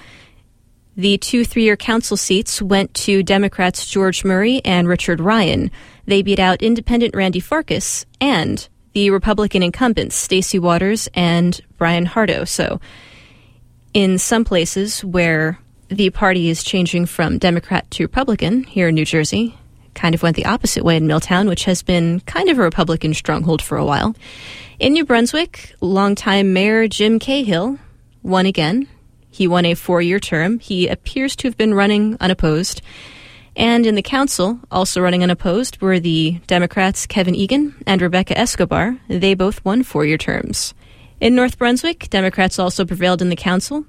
the 0.97 1.19
two 1.19 1.45
three 1.45 1.63
year 1.63 1.77
council 1.77 2.17
seats 2.17 2.59
went 2.59 2.91
to 2.95 3.21
Democrats 3.21 3.85
George 3.85 4.25
Murray 4.25 4.65
and 4.65 4.87
Richard 4.87 5.19
Ryan. 5.19 5.69
They 6.07 6.23
beat 6.23 6.39
out 6.39 6.63
independent 6.63 7.15
Randy 7.15 7.39
Farkas 7.39 8.07
and 8.19 8.67
the 8.93 9.11
Republican 9.11 9.61
incumbents 9.61 10.15
Stacy 10.15 10.57
Waters 10.57 11.07
and 11.13 11.61
Brian 11.77 12.07
Hardo. 12.07 12.45
So, 12.45 12.81
in 13.93 14.17
some 14.17 14.45
places 14.45 15.03
where 15.03 15.59
the 15.89 16.09
party 16.09 16.49
is 16.49 16.63
changing 16.63 17.05
from 17.05 17.37
Democrat 17.37 17.89
to 17.91 18.03
Republican 18.03 18.63
here 18.63 18.87
in 18.87 18.95
New 18.95 19.05
Jersey, 19.05 19.57
kind 19.93 20.15
of 20.15 20.23
went 20.23 20.35
the 20.35 20.45
opposite 20.45 20.85
way 20.85 20.95
in 20.95 21.07
Milltown, 21.07 21.47
which 21.47 21.65
has 21.65 21.83
been 21.83 22.21
kind 22.21 22.49
of 22.49 22.57
a 22.57 22.61
Republican 22.61 23.13
stronghold 23.13 23.61
for 23.61 23.77
a 23.77 23.85
while. 23.85 24.15
In 24.79 24.93
New 24.93 25.05
Brunswick, 25.05 25.75
longtime 25.81 26.53
Mayor 26.53 26.87
Jim 26.87 27.19
Cahill 27.19 27.77
won 28.23 28.45
again. 28.45 28.87
He 29.29 29.47
won 29.47 29.65
a 29.65 29.75
four 29.75 30.01
year 30.01 30.19
term. 30.19 30.59
He 30.59 30.87
appears 30.87 31.35
to 31.37 31.47
have 31.47 31.57
been 31.57 31.73
running 31.73 32.17
unopposed. 32.19 32.81
And 33.55 33.85
in 33.85 33.95
the 33.95 34.01
council, 34.01 34.59
also 34.71 35.01
running 35.01 35.23
unopposed, 35.23 35.81
were 35.81 35.99
the 35.99 36.39
Democrats 36.47 37.05
Kevin 37.05 37.35
Egan 37.35 37.75
and 37.85 38.01
Rebecca 38.01 38.37
Escobar. 38.37 38.97
They 39.09 39.33
both 39.33 39.63
won 39.65 39.83
four 39.83 40.05
year 40.05 40.17
terms. 40.17 40.73
In 41.21 41.35
North 41.35 41.59
Brunswick, 41.59 42.09
Democrats 42.09 42.57
also 42.57 42.83
prevailed 42.83 43.21
in 43.21 43.29
the 43.29 43.35
council. 43.35 43.85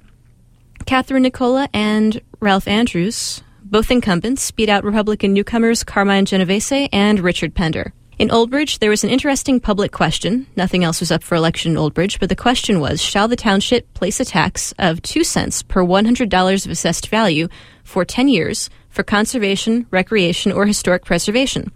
Catherine 0.84 1.22
Nicola 1.22 1.66
and 1.72 2.20
Ralph 2.40 2.68
Andrews, 2.68 3.42
both 3.64 3.90
incumbents, 3.90 4.50
beat 4.50 4.68
out 4.68 4.84
Republican 4.84 5.32
newcomers 5.32 5.82
Carmine 5.82 6.26
Genovese 6.26 6.90
and 6.92 7.20
Richard 7.20 7.54
Pender. 7.54 7.94
In 8.18 8.28
Oldbridge, 8.28 8.80
there 8.80 8.90
was 8.90 9.02
an 9.02 9.08
interesting 9.08 9.60
public 9.60 9.92
question. 9.92 10.46
Nothing 10.56 10.84
else 10.84 11.00
was 11.00 11.10
up 11.10 11.22
for 11.22 11.34
election 11.34 11.72
in 11.72 11.78
Oldbridge, 11.78 12.20
but 12.20 12.28
the 12.28 12.36
question 12.36 12.80
was 12.80 13.00
Shall 13.00 13.28
the 13.28 13.34
township 13.34 13.94
place 13.94 14.20
a 14.20 14.26
tax 14.26 14.74
of 14.78 15.00
2 15.00 15.24
cents 15.24 15.62
per 15.62 15.82
$100 15.82 16.66
of 16.66 16.70
assessed 16.70 17.08
value 17.08 17.48
for 17.82 18.04
10 18.04 18.28
years 18.28 18.68
for 18.90 19.02
conservation, 19.02 19.86
recreation, 19.90 20.52
or 20.52 20.66
historic 20.66 21.06
preservation? 21.06 21.72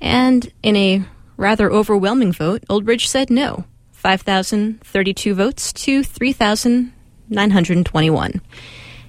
And 0.00 0.50
in 0.62 0.76
a 0.76 1.04
rather 1.36 1.70
overwhelming 1.70 2.32
vote, 2.32 2.64
Oldbridge 2.70 3.06
said 3.06 3.28
no 3.28 3.66
5,032 4.02 5.32
votes 5.32 5.72
to 5.72 6.02
3,921. 6.02 8.40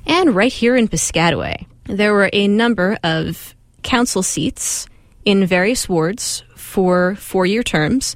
And 0.06 0.36
right 0.36 0.54
here 0.54 0.76
in 0.76 0.88
Piscataway, 0.88 1.66
there 1.86 2.14
were 2.14 2.30
a 2.32 2.48
number 2.48 3.00
of 3.04 3.56
council 3.82 4.22
seats 4.22 4.86
in 5.26 5.48
various 5.48 5.90
wards 5.90 6.44
for 6.56 7.16
four 7.16 7.48
year 7.48 7.64
terms. 7.64 8.16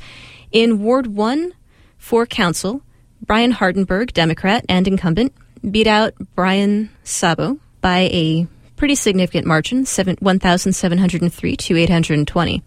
In 0.51 0.83
Ward 0.83 1.07
1 1.07 1.51
for 1.97 2.27
council, 2.27 2.83
Brian 3.25 3.53
Hardenberg, 3.53 4.13
Democrat 4.13 4.63
and 4.69 4.87
incumbent, 4.87 5.33
beat 5.71 5.87
out 5.87 6.13
Brian 6.35 6.91
Sabo 7.03 7.57
by 7.81 8.01
a 8.13 8.45
pretty 8.75 8.93
significant 8.93 9.47
margin, 9.47 9.87
1,703 9.87 11.57
to 11.57 11.75
820. 11.75 12.61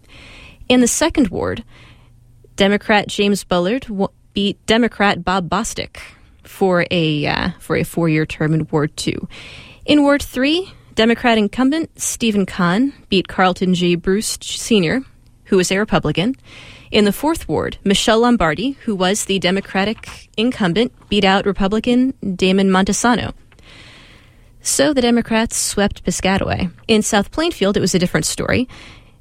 In 0.67 0.81
the 0.81 0.87
second 0.87 1.29
ward, 1.29 1.63
Democrat 2.61 3.07
James 3.07 3.43
Bullard 3.43 3.87
beat 4.33 4.63
Democrat 4.67 5.25
Bob 5.25 5.49
Bostic 5.49 5.97
for 6.43 6.85
a 6.91 7.25
uh, 7.25 7.49
for 7.57 7.75
a 7.75 7.83
four 7.83 8.07
year 8.07 8.27
term 8.27 8.53
in 8.53 8.67
Ward 8.69 8.95
Two. 8.95 9.27
In 9.87 10.03
Ward 10.03 10.21
Three, 10.21 10.71
Democrat 10.93 11.39
incumbent 11.39 11.99
Stephen 11.99 12.45
Kahn 12.45 12.93
beat 13.09 13.27
Carlton 13.27 13.73
G. 13.73 13.95
Bruce 13.95 14.37
Sr., 14.41 15.01
who 15.45 15.57
was 15.57 15.71
a 15.71 15.79
Republican. 15.79 16.35
In 16.91 17.05
the 17.05 17.11
fourth 17.11 17.49
ward, 17.49 17.79
Michelle 17.83 18.19
Lombardi, 18.19 18.73
who 18.83 18.93
was 18.93 19.25
the 19.25 19.39
Democratic 19.39 20.29
incumbent, 20.37 20.93
beat 21.09 21.23
out 21.23 21.47
Republican 21.47 22.13
Damon 22.35 22.69
Montesano. 22.69 23.33
So 24.61 24.93
the 24.93 25.01
Democrats 25.01 25.57
swept 25.57 26.03
Piscataway. 26.03 26.71
In 26.87 27.01
South 27.01 27.31
Plainfield, 27.31 27.75
it 27.75 27.81
was 27.81 27.95
a 27.95 27.99
different 27.99 28.27
story. 28.27 28.69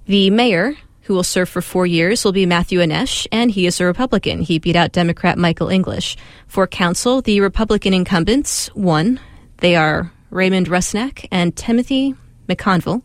The 0.04 0.28
mayor, 0.28 0.76
who 1.10 1.14
will 1.16 1.24
serve 1.24 1.48
for 1.48 1.60
four 1.60 1.88
years, 1.88 2.24
will 2.24 2.30
be 2.30 2.46
Matthew 2.46 2.78
Anesh, 2.78 3.26
and 3.32 3.50
he 3.50 3.66
is 3.66 3.80
a 3.80 3.84
Republican. 3.84 4.42
He 4.42 4.60
beat 4.60 4.76
out 4.76 4.92
Democrat 4.92 5.36
Michael 5.36 5.68
English. 5.68 6.16
For 6.46 6.68
council, 6.68 7.20
the 7.20 7.40
Republican 7.40 7.92
incumbents 7.92 8.72
won. 8.76 9.18
They 9.56 9.74
are 9.74 10.12
Raymond 10.30 10.68
Rusnak 10.68 11.26
and 11.32 11.56
Timothy 11.56 12.14
McConville, 12.48 13.02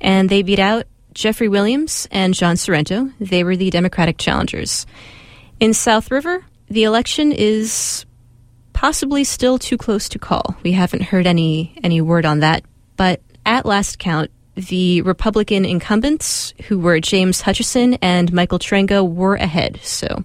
and 0.00 0.30
they 0.30 0.40
beat 0.40 0.60
out 0.60 0.86
Jeffrey 1.12 1.46
Williams 1.46 2.08
and 2.10 2.32
John 2.32 2.56
Sorrento. 2.56 3.10
They 3.20 3.44
were 3.44 3.54
the 3.54 3.68
Democratic 3.68 4.16
challengers. 4.16 4.86
In 5.60 5.74
South 5.74 6.10
River, 6.10 6.46
the 6.68 6.84
election 6.84 7.32
is 7.32 8.06
possibly 8.72 9.24
still 9.24 9.58
too 9.58 9.76
close 9.76 10.08
to 10.08 10.18
call. 10.18 10.56
We 10.62 10.72
haven't 10.72 11.02
heard 11.02 11.26
any 11.26 11.78
any 11.82 12.00
word 12.00 12.24
on 12.24 12.40
that, 12.40 12.64
but 12.96 13.20
at 13.44 13.66
last 13.66 13.98
count, 13.98 14.30
the 14.54 15.02
Republican 15.02 15.64
incumbents, 15.64 16.52
who 16.68 16.78
were 16.78 17.00
James 17.00 17.40
Hutchison 17.40 17.94
and 18.02 18.32
Michael 18.32 18.58
Trango, 18.58 19.08
were 19.08 19.34
ahead. 19.36 19.80
So 19.82 20.22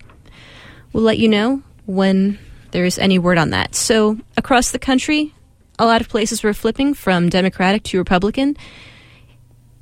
we'll 0.92 1.04
let 1.04 1.18
you 1.18 1.30
know 1.30 1.62
when 1.86 2.38
there's 2.72 3.00
any 3.00 3.20
word 3.20 3.38
on 3.38 3.52
that. 3.52 3.76
So 3.76 4.18
across 4.36 4.72
the 4.72 4.80
country, 4.80 5.34
a 5.80 5.86
lot 5.86 6.02
of 6.02 6.10
places 6.10 6.44
were 6.44 6.54
flipping 6.54 6.94
from 6.94 7.30
Democratic 7.30 7.84
to 7.84 7.98
Republican. 7.98 8.58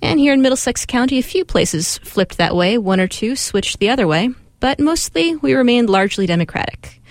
And 0.02 0.20
here 0.20 0.34
in 0.34 0.42
Middlesex 0.42 0.86
County, 0.86 1.18
a 1.18 1.24
few 1.24 1.46
places 1.46 1.98
flipped 2.00 2.38
that 2.38 2.56
way, 2.56 2.78
one 2.78 3.00
or 3.00 3.08
two 3.08 3.36
switched 3.36 3.80
the 3.80 3.90
other 3.90 4.06
way, 4.06 4.30
but 4.60 4.80
mostly 4.80 5.36
we 5.38 5.54
remained 5.54 5.90
largely 5.90 6.28
Democratic. 6.28 7.02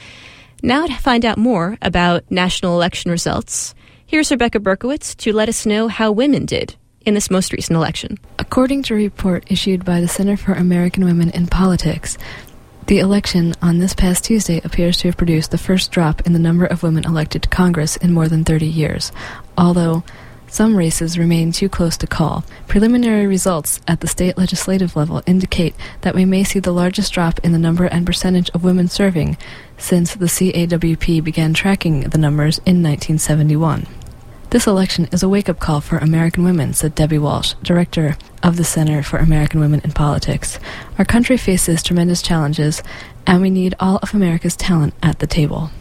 Now, 0.62 0.86
to 0.86 0.94
find 0.94 1.24
out 1.24 1.36
more 1.36 1.76
about 1.82 2.30
national 2.30 2.76
election 2.76 3.10
results, 3.10 3.74
here's 4.06 4.30
Rebecca 4.30 4.60
Berkowitz 4.60 5.16
to 5.16 5.32
let 5.32 5.48
us 5.48 5.66
know 5.66 5.88
how 5.88 6.12
women 6.12 6.46
did 6.46 6.76
in 7.04 7.14
this 7.14 7.30
most 7.30 7.52
recent 7.52 7.76
election. 7.76 8.18
According 8.38 8.82
to 8.84 8.94
a 8.94 8.96
report 8.96 9.50
issued 9.50 9.84
by 9.84 10.00
the 10.00 10.08
Center 10.08 10.36
for 10.36 10.52
American 10.52 11.04
Women 11.04 11.30
in 11.30 11.46
Politics, 11.46 12.18
the 12.86 12.98
election 12.98 13.54
on 13.62 13.78
this 13.78 13.94
past 13.94 14.24
Tuesday 14.24 14.60
appears 14.62 14.98
to 14.98 15.08
have 15.08 15.16
produced 15.16 15.50
the 15.50 15.58
first 15.58 15.90
drop 15.90 16.26
in 16.26 16.34
the 16.34 16.38
number 16.38 16.66
of 16.66 16.82
women 16.82 17.04
elected 17.04 17.42
to 17.42 17.48
Congress 17.48 17.96
in 17.96 18.12
more 18.12 18.28
than 18.28 18.44
30 18.44 18.66
years, 18.66 19.10
although 19.56 20.04
some 20.54 20.76
races 20.76 21.18
remain 21.18 21.50
too 21.50 21.68
close 21.68 21.96
to 21.96 22.06
call. 22.06 22.44
Preliminary 22.68 23.26
results 23.26 23.80
at 23.88 24.00
the 24.00 24.06
state 24.06 24.36
legislative 24.38 24.94
level 24.94 25.22
indicate 25.26 25.74
that 26.02 26.14
we 26.14 26.24
may 26.24 26.44
see 26.44 26.60
the 26.60 26.70
largest 26.70 27.12
drop 27.12 27.40
in 27.40 27.52
the 27.52 27.58
number 27.58 27.86
and 27.86 28.06
percentage 28.06 28.50
of 28.50 28.62
women 28.62 28.86
serving 28.86 29.36
since 29.78 30.14
the 30.14 30.26
CAWP 30.26 31.24
began 31.24 31.54
tracking 31.54 32.02
the 32.02 32.18
numbers 32.18 32.58
in 32.58 32.82
1971. 32.82 33.86
This 34.54 34.68
election 34.68 35.08
is 35.10 35.24
a 35.24 35.28
wake 35.28 35.48
up 35.48 35.58
call 35.58 35.80
for 35.80 35.98
American 35.98 36.44
women, 36.44 36.74
said 36.74 36.94
Debbie 36.94 37.18
Walsh, 37.18 37.54
director 37.64 38.16
of 38.40 38.56
the 38.56 38.62
Center 38.62 39.02
for 39.02 39.16
American 39.16 39.58
Women 39.58 39.80
in 39.82 39.90
Politics. 39.90 40.60
Our 40.96 41.04
country 41.04 41.36
faces 41.36 41.82
tremendous 41.82 42.22
challenges, 42.22 42.80
and 43.26 43.42
we 43.42 43.50
need 43.50 43.74
all 43.80 43.96
of 43.96 44.14
America's 44.14 44.54
talent 44.54 44.94
at 45.02 45.18
the 45.18 45.26
table. 45.26 45.72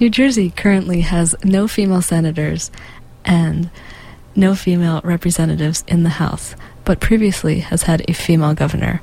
New 0.00 0.10
Jersey 0.10 0.50
currently 0.50 1.02
has 1.02 1.36
no 1.44 1.68
female 1.68 2.02
senators 2.02 2.72
and 3.24 3.70
no 4.34 4.56
female 4.56 5.00
representatives 5.04 5.84
in 5.86 6.02
the 6.02 6.18
House, 6.18 6.56
but 6.84 6.98
previously 6.98 7.60
has 7.60 7.84
had 7.84 8.02
a 8.10 8.12
female 8.12 8.54
governor. 8.54 9.02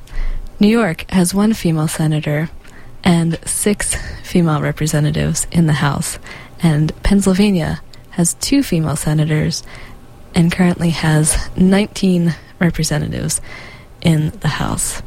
New 0.59 0.67
York 0.67 1.09
has 1.11 1.33
one 1.33 1.53
female 1.53 1.87
senator 1.87 2.49
and 3.05 3.39
six 3.47 3.95
female 4.23 4.59
representatives 4.59 5.47
in 5.49 5.65
the 5.65 5.79
House, 5.79 6.19
and 6.61 6.91
Pennsylvania 7.03 7.79
has 8.17 8.33
two 8.36 8.63
female 8.63 8.95
senators 8.95 9.63
and 10.33 10.51
currently 10.51 10.89
has 10.89 11.50
19 11.55 12.33
representatives 12.59 13.39
in 14.01 14.31
the 14.41 14.47
House. 14.47 15.03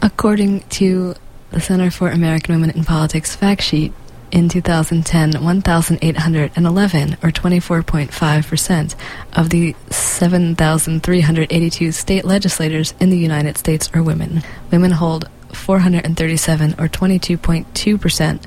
According 0.00 0.60
to 0.70 1.14
the 1.50 1.60
Center 1.60 1.90
for 1.90 2.08
American 2.08 2.54
Women 2.54 2.70
in 2.70 2.84
Politics 2.84 3.34
fact 3.34 3.62
sheet, 3.62 3.92
in 4.30 4.48
2010, 4.48 5.44
1,811, 5.44 7.12
or 7.22 7.30
24.5%, 7.30 8.94
of 9.34 9.50
the 9.50 9.76
7,382 9.90 11.92
state 11.92 12.24
legislators 12.24 12.94
in 12.98 13.10
the 13.10 13.18
United 13.18 13.58
States 13.58 13.90
are 13.92 14.02
women. 14.02 14.42
Women 14.70 14.92
hold 14.92 15.28
437, 15.52 16.76
or 16.78 16.88
22.2%, 16.88 18.46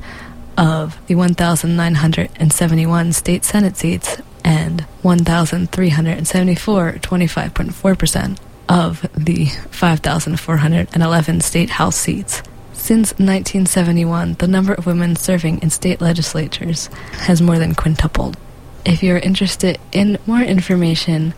of 0.58 0.98
the 1.08 1.16
1,971 1.16 3.14
state 3.14 3.44
Senate 3.44 3.78
seats 3.78 4.22
and 4.44 4.82
1,374, 5.02 6.92
25.4%, 6.94 8.38
of 8.68 9.08
the 9.16 9.46
5,411 9.46 11.42
state 11.42 11.70
House 11.72 11.96
seats. 11.96 12.42
Since 12.74 13.12
1971, 13.14 14.34
the 14.36 14.48
number 14.48 14.74
of 14.74 14.86
women 14.86 15.16
serving 15.16 15.62
in 15.62 15.70
state 15.70 16.02
legislatures 16.02 16.88
has 17.14 17.42
more 17.42 17.58
than 17.58 17.74
quintupled. 17.74 18.38
If 18.86 19.02
you're 19.02 19.18
interested 19.18 19.80
in 19.92 20.20
more 20.28 20.42
information 20.42 21.34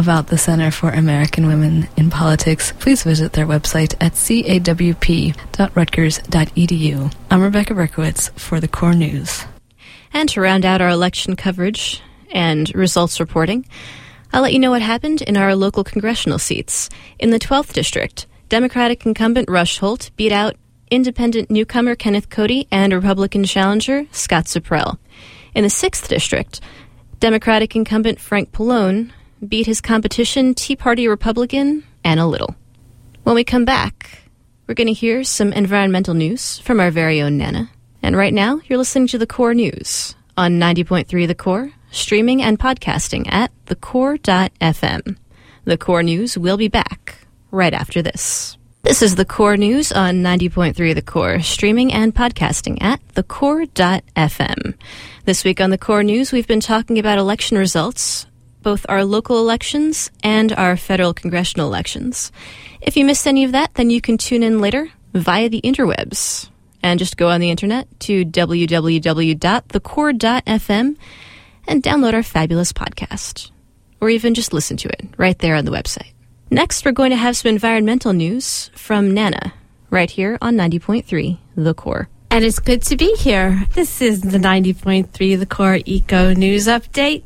about 0.00 0.26
the 0.28 0.38
Center 0.38 0.70
for 0.70 0.88
American 0.88 1.46
Women 1.46 1.86
in 1.94 2.08
Politics, 2.08 2.72
please 2.78 3.02
visit 3.02 3.34
their 3.34 3.46
website 3.46 3.94
at 4.00 4.14
cawp.rutgers.edu. 4.14 7.14
I'm 7.30 7.42
Rebecca 7.42 7.74
Berkowitz 7.74 8.30
for 8.30 8.60
the 8.60 8.68
Core 8.68 8.94
News. 8.94 9.44
And 10.14 10.26
to 10.30 10.40
round 10.40 10.64
out 10.64 10.80
our 10.80 10.88
election 10.88 11.36
coverage 11.36 12.00
and 12.32 12.74
results 12.74 13.20
reporting, 13.20 13.66
I'll 14.32 14.40
let 14.40 14.54
you 14.54 14.58
know 14.58 14.70
what 14.70 14.80
happened 14.80 15.20
in 15.20 15.36
our 15.36 15.54
local 15.54 15.84
congressional 15.84 16.38
seats. 16.38 16.88
In 17.18 17.28
the 17.28 17.38
12th 17.38 17.74
District, 17.74 18.26
Democratic 18.48 19.04
incumbent 19.04 19.50
Rush 19.50 19.80
Holt 19.80 20.10
beat 20.16 20.32
out 20.32 20.56
independent 20.90 21.50
newcomer 21.50 21.94
Kenneth 21.94 22.30
Cody 22.30 22.66
and 22.72 22.94
Republican 22.94 23.44
challenger 23.44 24.06
Scott 24.12 24.46
Sipprelle. 24.46 24.96
In 25.54 25.62
the 25.62 25.68
6th 25.68 26.08
District, 26.08 26.58
Democratic 27.18 27.76
incumbent 27.76 28.18
Frank 28.18 28.50
Pallone 28.50 29.12
beat 29.46 29.66
his 29.66 29.80
competition 29.80 30.54
Tea 30.54 30.76
Party 30.76 31.08
Republican 31.08 31.84
Anna 32.04 32.26
Little. 32.26 32.54
When 33.22 33.34
we 33.34 33.44
come 33.44 33.64
back, 33.64 34.22
we're 34.66 34.74
going 34.74 34.86
to 34.86 34.92
hear 34.92 35.24
some 35.24 35.52
environmental 35.52 36.14
news 36.14 36.58
from 36.58 36.80
our 36.80 36.90
very 36.90 37.22
own 37.22 37.38
Nana. 37.38 37.70
And 38.02 38.16
right 38.16 38.32
now, 38.32 38.60
you're 38.66 38.78
listening 38.78 39.08
to 39.08 39.18
the 39.18 39.26
Core 39.26 39.54
News 39.54 40.14
on 40.36 40.58
90.3 40.58 41.26
The 41.26 41.34
Core, 41.34 41.72
streaming 41.90 42.42
and 42.42 42.58
podcasting 42.58 43.30
at 43.32 43.50
thecore.fm. 43.66 45.16
The 45.64 45.76
Core 45.76 46.02
News 46.02 46.38
will 46.38 46.56
be 46.56 46.68
back 46.68 47.26
right 47.50 47.74
after 47.74 48.00
this. 48.00 48.56
This 48.82 49.02
is 49.02 49.16
the 49.16 49.26
Core 49.26 49.58
News 49.58 49.92
on 49.92 50.22
90.3 50.22 50.94
The 50.94 51.02
Core, 51.02 51.40
streaming 51.40 51.92
and 51.92 52.14
podcasting 52.14 52.82
at 52.82 53.06
thecore.fm. 53.08 54.74
This 55.26 55.44
week 55.44 55.60
on 55.60 55.68
the 55.68 55.78
Core 55.78 56.02
News, 56.02 56.32
we've 56.32 56.46
been 56.46 56.60
talking 56.60 56.98
about 56.98 57.18
election 57.18 57.58
results, 57.58 58.26
both 58.62 58.86
our 58.88 59.04
local 59.04 59.38
elections 59.38 60.10
and 60.22 60.52
our 60.52 60.76
federal 60.76 61.14
congressional 61.14 61.66
elections. 61.66 62.30
If 62.80 62.96
you 62.96 63.04
missed 63.04 63.26
any 63.26 63.44
of 63.44 63.52
that, 63.52 63.74
then 63.74 63.90
you 63.90 64.00
can 64.00 64.18
tune 64.18 64.42
in 64.42 64.60
later 64.60 64.90
via 65.12 65.48
the 65.48 65.60
interwebs 65.62 66.48
and 66.82 66.98
just 66.98 67.16
go 67.16 67.28
on 67.28 67.40
the 67.40 67.50
internet 67.50 67.88
to 68.00 68.24
www.thecore.fm 68.24 70.96
and 71.66 71.82
download 71.82 72.14
our 72.14 72.22
fabulous 72.22 72.72
podcast. 72.72 73.50
Or 74.00 74.08
even 74.08 74.34
just 74.34 74.52
listen 74.52 74.76
to 74.78 74.88
it 74.88 75.08
right 75.18 75.38
there 75.38 75.56
on 75.56 75.66
the 75.66 75.70
website. 75.70 76.12
Next, 76.50 76.84
we're 76.84 76.92
going 76.92 77.10
to 77.10 77.16
have 77.16 77.36
some 77.36 77.50
environmental 77.50 78.12
news 78.12 78.70
from 78.74 79.12
Nana, 79.12 79.52
right 79.90 80.10
here 80.10 80.38
on 80.40 80.56
90.3 80.56 81.38
The 81.54 81.74
Core. 81.74 82.08
And 82.30 82.44
it's 82.44 82.58
good 82.58 82.82
to 82.82 82.96
be 82.96 83.14
here. 83.16 83.66
This 83.74 84.00
is 84.00 84.22
the 84.22 84.38
90.3 84.38 85.38
The 85.38 85.46
Core 85.46 85.80
Eco 85.84 86.32
News 86.32 86.66
Update. 86.66 87.24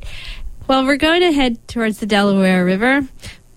Well, 0.67 0.83
we're 0.83 0.97
going 0.97 1.21
to 1.21 1.31
head 1.31 1.67
towards 1.67 1.99
the 1.99 2.07
Delaware 2.07 2.65
River. 2.65 3.07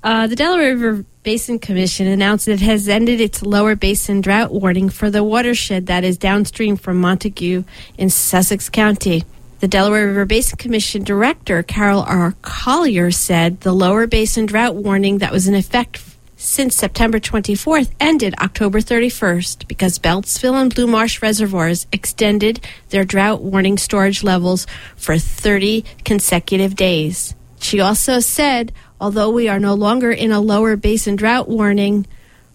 Uh, 0.03 0.27
the 0.27 0.37
Delaware 0.37 0.77
River 0.77 1.05
Basin 1.23 1.59
Commission 1.59 2.07
announced 2.07 2.49
it 2.49 2.61
has 2.61 2.87
ended 2.87 3.19
its 3.19 3.41
lower 3.41 3.75
basin 3.77 4.21
drought 4.21 4.53
warning 4.53 4.91
for 4.91 5.11
the 5.11 5.25
watershed 5.25 5.87
that 5.87 6.05
is 6.05 6.19
downstream 6.19 6.77
from 6.77 7.01
Montague 7.01 7.65
in 7.97 8.11
Sussex 8.11 8.69
County. 8.69 9.25
The 9.61 9.69
Delaware 9.69 10.09
River 10.09 10.27
Basin 10.27 10.59
Commission 10.59 11.03
Director, 11.03 11.63
Carol 11.63 12.03
R. 12.03 12.35
Collier, 12.43 13.11
said 13.11 13.63
the 13.63 13.73
lower 13.73 14.07
basin 14.07 14.45
drought 14.45 14.75
warning 14.75 15.19
that 15.19 15.33
was 15.33 15.49
in 15.49 15.55
effect 15.55 15.97
since 16.39 16.77
September 16.77 17.19
24th 17.19 17.91
ended 17.99 18.33
October 18.39 18.79
31st 18.79 19.67
because 19.67 19.99
Beltzville 19.99 20.55
and 20.55 20.73
Blue 20.73 20.87
Marsh 20.87 21.21
reservoirs 21.21 21.89
extended 21.93 22.61
their 22.91 23.05
drought 23.05 23.43
warning 23.43 23.77
storage 23.77 24.23
levels 24.23 24.65
for 24.95 25.19
30 25.19 25.85
consecutive 26.05 26.77
days. 26.77 27.35
She 27.61 27.81
also 27.81 28.21
said, 28.21 28.73
although 29.01 29.31
we 29.31 29.49
are 29.49 29.59
no 29.59 29.75
longer 29.75 30.13
in 30.13 30.31
a 30.31 30.41
lower 30.41 30.77
basin 30.77 31.17
drought 31.17 31.49
warning, 31.49 32.07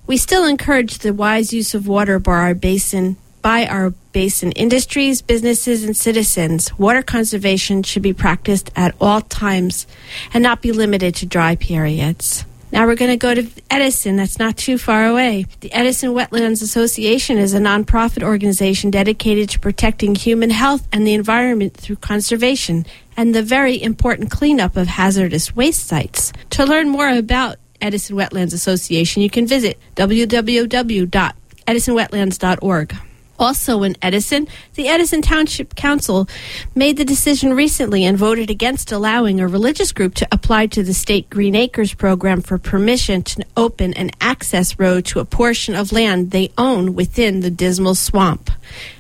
we 0.08 0.16
still 0.16 0.46
encourage 0.46 1.00
the 1.00 1.14
wise 1.14 1.52
use 1.52 1.76
of 1.76 1.86
water 1.86 2.20
by 2.20 2.32
our 2.32 2.56
basin 2.56 3.18
by 3.42 3.66
our 3.66 3.90
basin 4.14 4.54
industries, 4.54 5.22
businesses, 5.22 5.84
and 5.84 5.98
citizens. 5.98 6.80
Water 6.80 7.02
conservation 7.02 7.84
should 7.84 8.02
be 8.02 8.14
practiced 8.14 8.72
at 8.74 8.96
all 9.02 9.20
times 9.20 9.86
and 10.34 10.42
not 10.42 10.62
be 10.62 10.72
limited 10.72 11.14
to 11.16 11.26
dry 11.26 11.58
periods. 11.58 12.46
Now 12.74 12.86
we're 12.88 12.96
going 12.96 13.12
to 13.12 13.18
go 13.18 13.36
to 13.36 13.48
Edison. 13.70 14.16
That's 14.16 14.40
not 14.40 14.58
too 14.58 14.80
far 14.80 15.06
away. 15.06 15.46
The 15.60 15.72
Edison 15.72 16.10
Wetlands 16.10 16.64
Association 16.64 17.38
is 17.38 17.54
a 17.54 17.60
nonprofit 17.60 18.24
organization 18.24 18.90
dedicated 18.90 19.50
to 19.50 19.60
protecting 19.60 20.16
human 20.16 20.50
health 20.50 20.88
and 20.92 21.06
the 21.06 21.14
environment 21.14 21.76
through 21.76 21.98
conservation 21.98 22.88
and 23.16 23.36
the 23.36 23.44
very 23.44 23.80
important 23.80 24.32
cleanup 24.32 24.76
of 24.76 24.88
hazardous 24.88 25.56
waste 25.56 25.86
sites. 25.86 26.34
To 26.50 26.66
learn 26.66 26.90
more 26.90 27.10
about 27.10 27.58
Edison 27.80 28.16
Wetlands 28.16 28.56
Association, 28.56 29.22
you 29.22 29.30
can 29.30 29.46
visit 29.46 29.80
www.edisonwetlands.org. 29.96 32.96
Also 33.40 33.84
in 33.84 33.98
Edison, 34.02 34.48
the 34.76 34.88
Edison 34.88 35.22
Township 35.22 35.76
Council 35.76 36.28
made 36.76 36.98
the 36.98 37.06
decision 37.06 37.54
recently 37.54 38.06
and 38.06 38.18
voted 38.18 38.50
against 38.50 38.92
allowing 38.92 39.40
a 39.40 39.48
religious 39.48 39.92
group 39.92 40.14
to 40.16 40.28
apply 40.32 40.68
to 40.68 40.84
the 40.84 40.94
state 40.94 41.30
Green 41.30 41.56
Acres 41.56 41.94
program 41.94 42.42
for 42.42 42.58
permission 42.58 43.24
to 43.24 43.46
open 43.58 43.94
an 43.96 44.12
access 44.22 44.78
road 44.78 45.06
to 45.06 45.20
a 45.20 45.26
portion 45.26 45.74
of 45.74 45.92
land 45.92 46.32
they 46.32 46.52
own 46.58 46.94
within 46.94 47.40
the 47.40 47.52
Dismal 47.52 47.96
Swamp. 47.96 48.52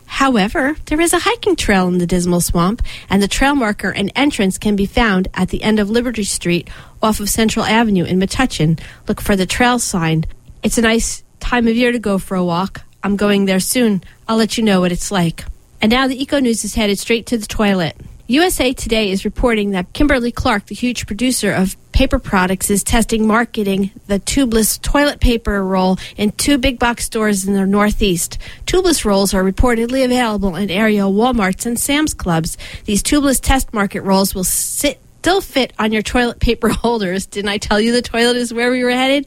However, 0.06 0.76
there 0.86 1.02
is 1.02 1.12
a 1.12 1.20
hiking 1.20 1.56
trail 1.56 1.88
in 1.88 1.98
the 1.98 2.06
Dismal 2.06 2.42
Swamp, 2.42 2.84
and 3.10 3.22
the 3.22 3.28
trail 3.28 3.56
marker 3.56 3.90
and 3.90 4.12
entrance 4.16 4.60
can 4.60 4.76
be 4.76 4.86
found 4.86 5.28
at 5.34 5.50
the 5.50 5.64
end 5.64 5.80
of 5.80 5.90
Liberty 5.90 6.24
Street 6.24 6.70
off 7.02 7.20
of 7.20 7.30
Central 7.30 7.66
Avenue 7.66 8.04
in 8.04 8.20
Metuchen. 8.20 8.80
Look 9.08 9.22
for 9.22 9.36
the 9.36 9.48
trail 9.48 9.80
sign. 9.80 10.26
It's 10.62 10.78
a 10.78 10.84
nice 10.84 11.24
time 11.40 11.68
of 11.68 11.76
year 11.76 11.92
to 11.92 12.00
go 12.00 12.20
for 12.20 12.36
a 12.36 12.46
walk. 12.46 12.84
I'm 13.04 13.16
going 13.16 13.46
there 13.46 13.60
soon. 13.60 14.04
I'll 14.34 14.40
let 14.40 14.58
you 14.58 14.64
know 14.64 14.82
what 14.82 14.92
it's 14.92 15.12
like. 15.12 15.46
And 15.80 15.92
now 15.92 16.08
the 16.08 16.20
Eco 16.20 16.40
News 16.40 16.66
is 16.66 16.74
headed 16.74 16.98
straight 16.98 17.28
to 17.28 17.38
the 17.38 17.46
toilet. 17.46 17.96
USA 18.26 18.74
Today 18.74 19.12
is 19.12 19.26
reporting 19.26 19.70
that 19.72 19.94
Kimberly 19.94 20.32
Clark, 20.32 20.66
the 20.66 20.74
huge 20.74 21.06
producer 21.06 21.52
of 21.52 21.78
paper 21.92 22.18
products, 22.18 22.72
is 22.72 22.84
testing 22.84 23.28
marketing 23.28 23.92
the 24.08 24.20
tubeless 24.20 24.82
toilet 24.82 25.20
paper 25.20 25.64
roll 25.64 26.00
in 26.18 26.32
two 26.32 26.58
big 26.58 26.80
box 26.80 27.06
stores 27.06 27.46
in 27.46 27.54
the 27.54 27.68
Northeast. 27.68 28.40
Tubeless 28.66 29.06
rolls 29.06 29.36
are 29.36 29.44
reportedly 29.44 30.04
available 30.04 30.56
in 30.56 30.72
area 30.72 31.04
Walmarts 31.04 31.68
and 31.68 31.80
Sam's 31.80 32.16
Clubs. 32.16 32.58
These 32.86 33.04
tubeless 33.04 33.40
test 33.40 33.72
market 33.72 34.02
rolls 34.02 34.34
will 34.34 34.44
sit 34.44 35.00
still 35.24 35.40
fit 35.40 35.72
on 35.80 35.94
your 35.94 36.02
toilet 36.02 36.38
paper 36.42 36.68
holders. 36.84 37.28
Didn't 37.28 37.48
I 37.48 37.58
tell 37.58 37.80
you 37.80 37.94
the 37.94 38.02
toilet 38.02 38.36
is 38.36 38.54
where 38.54 38.70
we 38.70 38.84
were 38.84 38.92
headed? 38.92 39.26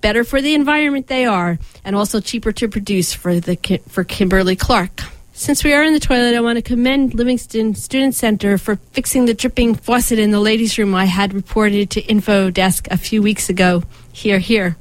Better 0.00 0.24
for 0.24 0.42
the 0.42 0.54
environment 0.54 1.06
they 1.06 1.24
are, 1.24 1.56
and 1.84 1.94
also 1.94 2.18
cheaper 2.18 2.50
to 2.50 2.66
produce 2.66 3.14
for 3.14 3.38
the 3.38 3.80
for 3.86 4.02
Kimberly 4.02 4.56
Clark. 4.56 5.02
Since 5.32 5.62
we 5.62 5.72
are 5.72 5.84
in 5.84 5.92
the 5.92 6.00
toilet, 6.00 6.34
I 6.34 6.40
want 6.40 6.56
to 6.56 6.62
commend 6.62 7.14
Livingston 7.14 7.76
Student 7.76 8.16
Center 8.16 8.58
for 8.58 8.74
fixing 8.90 9.26
the 9.26 9.32
dripping 9.32 9.76
faucet 9.76 10.18
in 10.18 10.32
the 10.32 10.40
ladies' 10.40 10.76
room 10.78 10.96
I 10.96 11.04
had 11.04 11.32
reported 11.32 11.90
to 11.90 12.00
Info 12.00 12.50
Desk 12.50 12.88
a 12.90 12.96
few 12.96 13.22
weeks 13.22 13.48
ago. 13.48 13.84
Here, 14.12 14.40
here. 14.40 14.76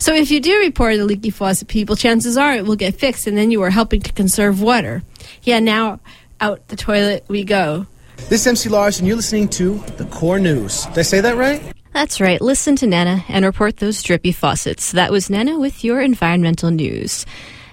So 0.00 0.12
if 0.12 0.32
you 0.32 0.40
do 0.40 0.58
report 0.58 0.94
a 0.94 1.04
leaky 1.04 1.30
faucet, 1.30 1.68
people, 1.68 1.94
chances 1.94 2.36
are 2.36 2.52
it 2.54 2.66
will 2.66 2.74
get 2.74 2.96
fixed, 2.96 3.28
and 3.28 3.38
then 3.38 3.52
you 3.52 3.62
are 3.62 3.70
helping 3.70 4.00
to 4.00 4.12
conserve 4.12 4.60
water. 4.60 5.04
Yeah, 5.44 5.60
now 5.60 6.00
out 6.40 6.66
the 6.66 6.76
toilet 6.76 7.24
we 7.28 7.44
go. 7.44 7.86
This 8.26 8.42
is 8.42 8.46
MC 8.46 8.68
Lars, 8.68 8.98
and 8.98 9.08
you're 9.08 9.16
listening 9.16 9.48
to 9.50 9.78
the 9.96 10.04
Core 10.06 10.38
News. 10.38 10.84
Did 10.86 10.98
I 10.98 11.02
say 11.02 11.20
that 11.22 11.36
right? 11.36 11.62
That's 11.94 12.20
right. 12.20 12.40
Listen 12.42 12.76
to 12.76 12.86
Nana 12.86 13.24
and 13.28 13.42
report 13.42 13.78
those 13.78 14.02
drippy 14.02 14.32
faucets. 14.32 14.92
That 14.92 15.10
was 15.10 15.30
Nana 15.30 15.58
with 15.58 15.82
your 15.82 16.02
environmental 16.02 16.70
news. 16.70 17.24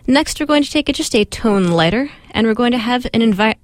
Next, 0.08 0.40
we're 0.40 0.46
going 0.46 0.64
to 0.64 0.72
take 0.72 0.88
it 0.88 0.96
just 0.96 1.14
a 1.14 1.26
tone 1.26 1.66
lighter, 1.66 2.10
and 2.32 2.48
we're 2.48 2.54
going 2.54 2.72
to 2.72 2.78
have 2.78 3.06
an 3.14 3.20
envi- 3.20 3.58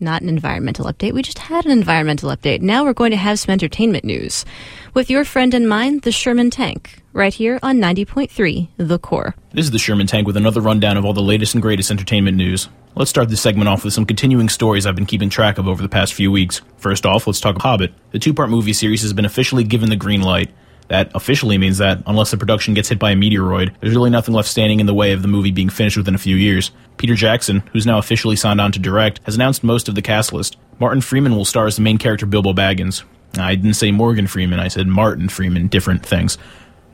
not 0.00 0.22
an 0.22 0.28
environmental 0.28 0.86
update. 0.86 1.12
We 1.12 1.22
just 1.22 1.38
had 1.38 1.64
an 1.64 1.70
environmental 1.70 2.30
update. 2.30 2.60
Now 2.60 2.82
we're 2.82 2.92
going 2.92 3.12
to 3.12 3.16
have 3.16 3.38
some 3.38 3.52
entertainment 3.52 4.04
news 4.04 4.44
with 4.94 5.08
your 5.08 5.24
friend 5.24 5.54
in 5.54 5.66
mind, 5.66 6.02
the 6.02 6.12
Sherman 6.12 6.50
Tank, 6.50 7.02
right 7.12 7.32
here 7.32 7.58
on 7.62 7.78
90.3 7.78 8.68
The 8.76 8.98
Core. 8.98 9.34
This 9.52 9.64
is 9.64 9.70
the 9.70 9.78
Sherman 9.78 10.06
Tank 10.06 10.26
with 10.26 10.36
another 10.36 10.60
rundown 10.60 10.96
of 10.96 11.04
all 11.04 11.14
the 11.14 11.22
latest 11.22 11.54
and 11.54 11.62
greatest 11.62 11.90
entertainment 11.90 12.36
news. 12.36 12.68
Let's 12.94 13.10
start 13.10 13.30
this 13.30 13.40
segment 13.40 13.68
off 13.68 13.84
with 13.84 13.94
some 13.94 14.04
continuing 14.04 14.50
stories 14.50 14.86
I've 14.86 14.94
been 14.94 15.06
keeping 15.06 15.30
track 15.30 15.56
of 15.56 15.66
over 15.66 15.82
the 15.82 15.88
past 15.88 16.12
few 16.12 16.30
weeks. 16.30 16.60
First 16.76 17.06
off, 17.06 17.26
let's 17.26 17.40
talk 17.40 17.56
Hobbit. 17.60 17.94
The 18.10 18.18
two 18.18 18.34
part 18.34 18.50
movie 18.50 18.74
series 18.74 19.02
has 19.02 19.14
been 19.14 19.24
officially 19.24 19.64
given 19.64 19.88
the 19.88 19.96
green 19.96 20.20
light. 20.20 20.50
That 20.88 21.10
officially 21.14 21.56
means 21.56 21.78
that, 21.78 22.02
unless 22.06 22.32
the 22.32 22.36
production 22.36 22.74
gets 22.74 22.90
hit 22.90 22.98
by 22.98 23.12
a 23.12 23.16
meteoroid, 23.16 23.74
there's 23.80 23.94
really 23.94 24.10
nothing 24.10 24.34
left 24.34 24.48
standing 24.48 24.78
in 24.78 24.84
the 24.84 24.92
way 24.92 25.12
of 25.12 25.22
the 25.22 25.28
movie 25.28 25.52
being 25.52 25.70
finished 25.70 25.96
within 25.96 26.14
a 26.14 26.18
few 26.18 26.36
years. 26.36 26.70
Peter 26.98 27.14
Jackson, 27.14 27.60
who's 27.72 27.86
now 27.86 27.96
officially 27.96 28.36
signed 28.36 28.60
on 28.60 28.72
to 28.72 28.78
direct, 28.78 29.20
has 29.24 29.36
announced 29.36 29.64
most 29.64 29.88
of 29.88 29.94
the 29.94 30.02
cast 30.02 30.34
list. 30.34 30.58
Martin 30.78 31.00
Freeman 31.00 31.34
will 31.34 31.46
star 31.46 31.66
as 31.66 31.76
the 31.76 31.82
main 31.82 31.96
character 31.96 32.26
Bilbo 32.26 32.52
Baggins. 32.52 33.04
I 33.36 33.54
didn't 33.54 33.74
say 33.74 33.92
Morgan 33.92 34.26
Freeman, 34.26 34.60
I 34.60 34.68
said 34.68 34.86
Martin 34.86 35.28
Freeman, 35.28 35.68
different 35.68 36.04
things. 36.04 36.38